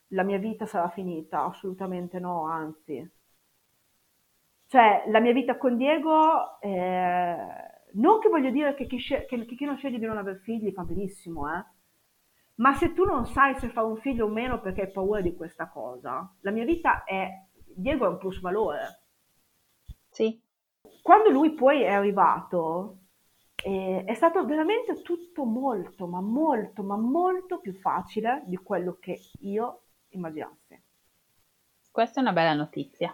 [0.07, 3.09] la mia vita sarà finita, assolutamente no, anzi
[4.71, 7.35] cioè, la mia vita con Diego, eh,
[7.91, 10.71] non che voglio dire che chi, che, che chi, non sceglie di non avere figli
[10.71, 11.65] fa benissimo, eh?
[12.55, 15.35] ma se tu non sai se fa un figlio o meno perché hai paura di
[15.35, 19.01] questa cosa, la mia vita è, Diego è un plus valore.
[20.07, 20.41] Sì.
[21.01, 22.99] Quando lui poi è arrivato,
[23.65, 29.19] eh, è stato veramente tutto molto, ma molto, ma molto più facile di quello che
[29.41, 30.81] io immaginassi.
[31.91, 33.13] Questa è una bella notizia.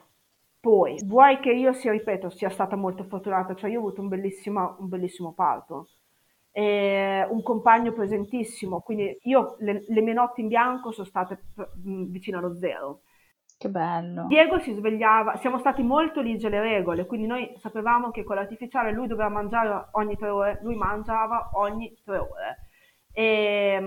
[0.60, 4.08] Poi, vuoi che io sia, ripeto, sia stata molto fortunata, cioè io ho avuto un
[4.08, 5.89] bellissimo, un bellissimo parto,
[6.51, 11.43] eh, un compagno presentissimo, quindi io le, le, mie notti in bianco sono state
[11.84, 13.01] mh, vicino allo zero.
[13.58, 14.26] Che bello.
[14.28, 18.91] Diego si svegliava, siamo stati molto ligi alle regole, quindi noi sapevamo che con l'artificiale
[18.91, 22.58] lui doveva mangiare ogni tre ore, lui mangiava ogni tre ore.
[23.14, 23.82] E,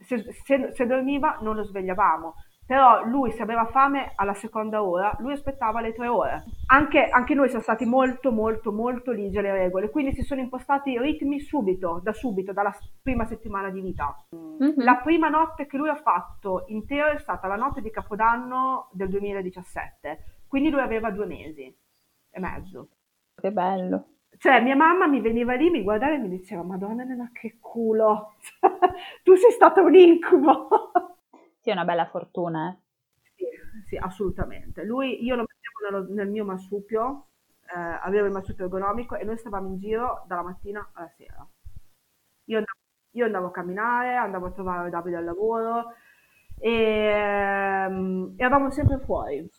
[0.00, 2.34] se, se, se dormiva non lo svegliavamo
[2.66, 6.44] però lui se aveva fame alla seconda ora, lui aspettava le tre ore.
[6.66, 10.90] Anche, anche noi siamo stati molto molto molto ligi alle regole, quindi si sono impostati
[10.90, 14.16] i ritmi subito, da subito, dalla prima settimana di vita.
[14.34, 14.80] Mm-hmm.
[14.80, 19.10] La prima notte che lui ha fatto intera è stata la notte di Capodanno del
[19.10, 21.72] 2017, quindi lui aveva due mesi
[22.30, 22.88] e mezzo.
[23.36, 24.08] Che bello.
[24.38, 28.34] Cioè, mia mamma mi veniva lì, mi guardava e mi diceva, Madonna Nena, che culo,
[29.22, 30.68] tu sei stata un incubo.
[31.66, 32.70] Sì, è una bella fortuna.
[32.70, 32.76] Eh.
[33.34, 33.44] Sì,
[33.88, 34.84] sì, assolutamente.
[34.84, 37.30] Lui, io lo mettevo nello, nel mio marsupio,
[37.74, 41.44] eh, avevo il marsupio ergonomico e noi stavamo in giro dalla mattina alla sera.
[42.44, 42.78] Io andavo,
[43.10, 45.94] io andavo a camminare, andavo a trovare Davide al lavoro
[46.56, 49.40] e, um, eravamo sempre fuori.
[49.40, 49.50] Mi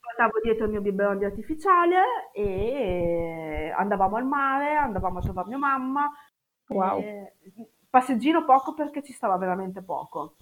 [0.00, 5.58] portavo dietro il mio biberon di artificiale e andavamo al mare, andavamo a trovare mia
[5.58, 6.08] mamma.
[6.68, 7.00] Wow.
[7.00, 7.34] E,
[7.90, 10.36] passeggino poco perché ci stava veramente poco.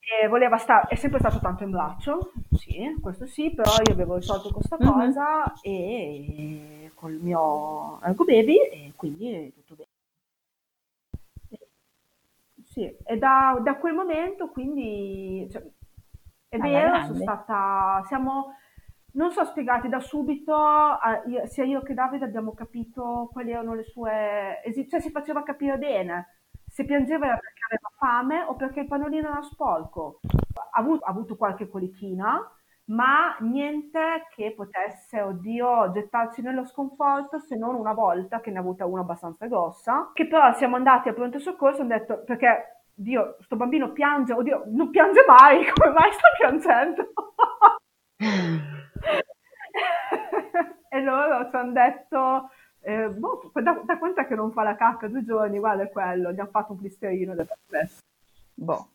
[0.00, 4.16] E voleva stare, è sempre stato tanto in braccio, sì, questo sì, però io avevo
[4.16, 4.90] risolto questa mhm.
[4.90, 6.82] cosa mm-hmm.
[6.82, 9.88] e col mio Ergo Baby e quindi tutto bene.
[12.64, 15.62] Sì, e da, da quel momento quindi cioè,
[16.48, 18.02] È vero, sono stata...
[18.06, 18.54] Siamo
[19.12, 20.56] non so spiegati da subito,
[21.46, 25.78] sia io che Davide abbiamo capito quali erano le sue esigenze, cioè si faceva capire
[25.78, 26.34] bene
[26.70, 30.20] se piangeva era perché aveva fame o perché il pannolino era sporco.
[30.72, 32.40] Ha avuto, ha avuto qualche colichina,
[32.86, 38.60] ma niente che potesse, oddio, gettarci nello sconforto se non una volta che ne ha
[38.60, 42.84] avuta una abbastanza grossa, che però siamo andati a pronto soccorso e hanno detto perché,
[42.94, 47.12] Dio, sto bambino piange, oddio, non piange mai, come mai sta piangendo?
[50.88, 55.08] e loro ci hanno detto, eh, boh, da, da quant'è che non fa la cacca?
[55.08, 58.00] Due giorni, guarda quello, gli hanno fatto un plisterino del stesso.
[58.54, 58.88] Boh.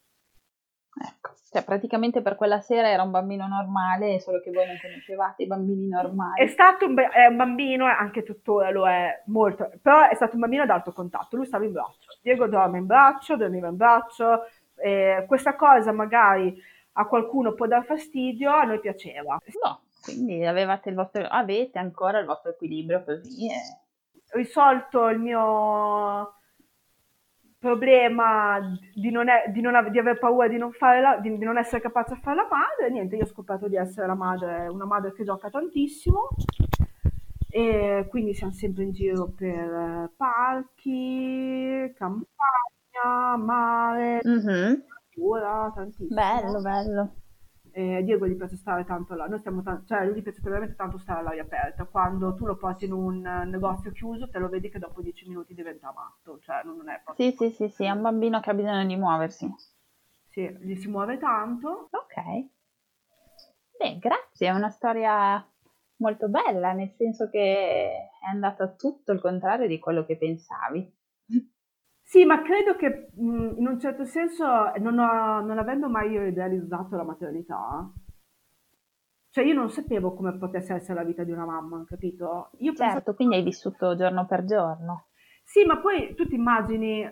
[0.98, 5.44] Ecco, cioè praticamente per quella sera era un bambino normale, solo che voi non conoscevate
[5.44, 6.42] i bambini normali.
[6.42, 10.36] È stato un, be- è un bambino, anche tuttora lo è molto, però è stato
[10.36, 13.76] un bambino ad alto contatto, lui stava in braccio, Diego dorme in braccio, dormiva in
[13.76, 14.44] braccio,
[14.76, 16.58] eh, questa cosa magari
[16.94, 19.38] a qualcuno può dar fastidio, a noi piaceva.
[19.62, 23.50] No, quindi avevate, il vostro, avete ancora il vostro equilibrio così.
[23.50, 23.56] E...
[24.30, 26.34] Risolto il mio
[27.58, 28.60] problema
[28.94, 32.14] di, non è, di, non, di aver paura di non, la, di, non, essere capace
[32.14, 35.24] a fare la madre, niente, io ho scoperto di essere la madre, una madre che
[35.24, 36.30] gioca tantissimo
[37.50, 44.74] e quindi siamo sempre in giro per parchi, campagna, mare, mm-hmm.
[44.88, 46.14] natura, tantissimo.
[46.14, 47.14] Bello, bello
[47.78, 50.76] eh, Diego gli piace stare tanto là, noi stiamo t- cioè lui gli piace veramente
[50.76, 54.70] tanto stare all'aria aperta, quando tu lo porti in un negozio chiuso te lo vedi
[54.70, 57.30] che dopo dieci minuti diventa matto, cioè non è proprio...
[57.32, 59.54] Sì, sì, sì, sì, è un bambino che ha bisogno di muoversi.
[60.30, 61.90] Sì, gli si muove tanto.
[61.92, 62.48] Ok.
[63.78, 65.46] Beh, grazie, è una storia
[65.98, 67.90] molto bella, nel senso che
[68.22, 70.94] è andata tutto il contrario di quello che pensavi.
[72.06, 74.46] Sì, ma credo che mh, in un certo senso,
[74.80, 77.92] non, ho- non avendo mai io idealizzato la maternità,
[79.30, 82.50] cioè io non sapevo come potesse essere la vita di una mamma, capito?
[82.60, 85.08] Io pensavo, Certo, quindi hai vissuto giorno per giorno.
[85.44, 87.08] sì, ma poi tu ti immagini,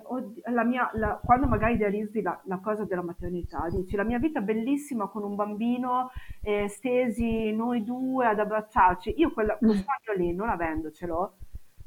[0.52, 4.42] la mia- la- quando magari idealizzi la, la cosa della maternità, dici la mia vita
[4.42, 6.10] bellissima con un bambino,
[6.42, 11.38] eh, stesi noi due ad abbracciarci, io quella, quel sogno lì, non avendocelo,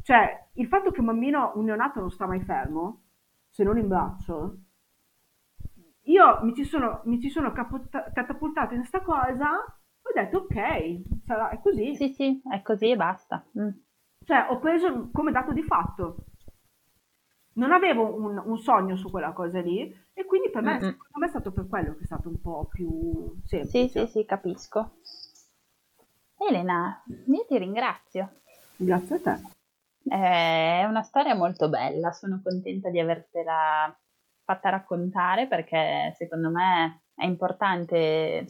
[0.06, 3.06] cioè, il fatto che un bambino, un neonato non sta mai fermo,
[3.50, 4.58] se non in braccio,
[6.02, 11.24] io mi ci sono, mi ci sono capota- catapultata in questa cosa, ho detto ok,
[11.24, 11.96] sarà, è così.
[11.96, 13.44] Sì, sì, è così e basta.
[13.58, 13.70] Mm.
[14.24, 16.26] Cioè, ho preso come dato di fatto.
[17.54, 20.94] Non avevo un, un sogno su quella cosa lì e quindi per me, mm-hmm.
[21.14, 23.88] me è stato per quello che è stato un po' più semplice.
[23.88, 24.98] Sì, sì, sì, capisco.
[26.36, 28.34] Elena, io ti ringrazio.
[28.76, 29.54] Grazie a te.
[30.08, 33.94] È una storia molto bella, sono contenta di avertela
[34.44, 38.46] fatta raccontare perché secondo me è importante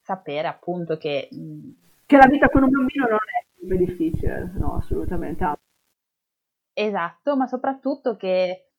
[0.00, 1.28] sapere appunto che...
[2.06, 5.52] Che la vita con un bambino non è sempre difficile, no, assolutamente.
[6.74, 8.70] Esatto, ma soprattutto che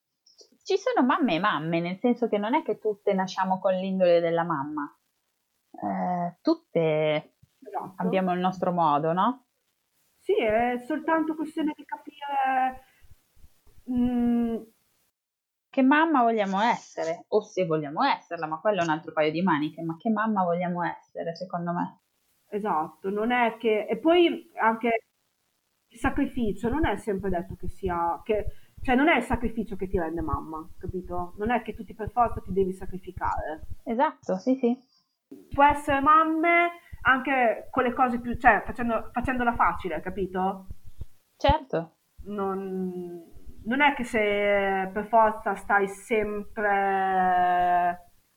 [0.64, 4.20] ci sono mamme e mamme, nel senso che non è che tutte nasciamo con l'indole
[4.20, 4.96] della mamma,
[5.72, 7.94] eh, tutte esatto.
[7.98, 9.43] abbiamo il nostro modo, no?
[10.24, 12.86] Sì, è soltanto questione di capire
[13.92, 14.56] mm,
[15.70, 19.42] che mamma vogliamo essere, o se vogliamo esserla, ma quello è un altro paio di
[19.42, 22.00] maniche, ma che mamma vogliamo essere, secondo me.
[22.48, 23.86] Esatto, non è che...
[23.86, 25.08] E poi anche
[25.90, 28.22] il sacrificio, non è sempre detto che sia...
[28.24, 28.46] Che,
[28.82, 31.34] cioè non è il sacrificio che ti rende mamma, capito?
[31.38, 33.68] Non è che tu ti per forza ti devi sacrificare.
[33.84, 34.78] Esatto, sì, sì.
[35.50, 36.70] Può essere mamme
[37.04, 40.68] anche con le cose più, cioè facendo, facendola facile, capito?
[41.38, 41.98] Certo.
[42.26, 43.24] Non,
[43.66, 46.70] non è che se per forza stai sempre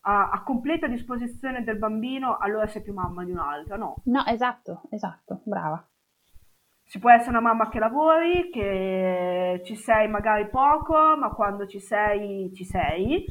[0.01, 3.97] a, a, completa disposizione del bambino, allora sei più mamma di un'altra, no?
[4.05, 5.85] No, esatto, esatto, brava.
[6.85, 11.81] Si può essere una mamma che lavori, che ci sei magari poco, ma quando ci
[11.81, 13.25] sei, ci sei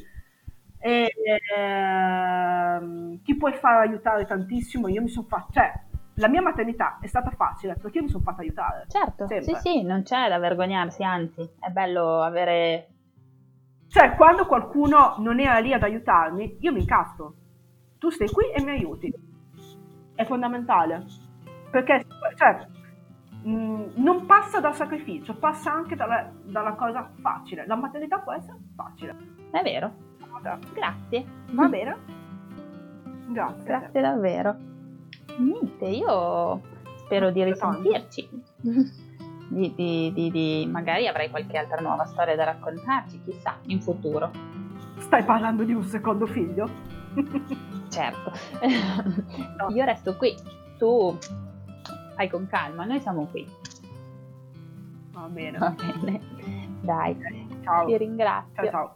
[0.78, 1.12] e,
[1.56, 4.88] ehm, ti puoi far aiutare tantissimo.
[4.88, 5.72] Io mi sono fatta, cioè,
[6.14, 8.84] la mia maternità è stata facile perché io mi sono fatta aiutare.
[8.88, 9.54] Certo, sempre.
[9.54, 12.88] sì, sì, non c'è da vergognarsi, anzi, è bello avere.
[13.88, 17.34] Cioè, quando qualcuno non era lì ad aiutarmi, io mi incastro.
[17.98, 19.12] Tu stai qui e mi aiuti.
[20.14, 21.04] È fondamentale.
[21.70, 22.04] Perché,
[22.34, 22.66] cioè,
[23.42, 27.66] mh, mm, non passa dal sacrificio, passa anche dalla, dalla cosa facile.
[27.66, 29.16] La maternità può essere facile.
[29.50, 29.92] È vero,
[30.72, 31.24] Grazie.
[31.52, 31.96] Va bene.
[33.28, 33.64] Grazie.
[33.64, 34.56] Grazie davvero.
[35.38, 36.60] Niente, io
[36.96, 38.28] spero di risentirci.
[39.48, 44.32] Di, di, di, di, magari avrai qualche altra nuova storia da raccontarci, chissà, in futuro.
[44.98, 46.68] Stai parlando di un secondo figlio?
[47.88, 48.32] certo.
[49.56, 49.68] No.
[49.68, 50.34] Io resto qui,
[50.78, 51.16] tu
[52.16, 53.48] fai con calma, noi siamo qui.
[55.12, 55.58] Va bene.
[55.58, 56.20] Va bene.
[56.80, 57.16] Dai,
[57.62, 57.86] ciao.
[57.86, 58.68] Ti ringrazio.
[58.68, 58.95] Ciao,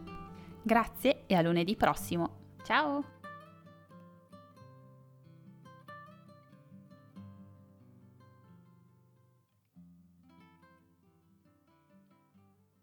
[0.61, 2.55] Grazie e a lunedì prossimo.
[2.63, 3.20] Ciao!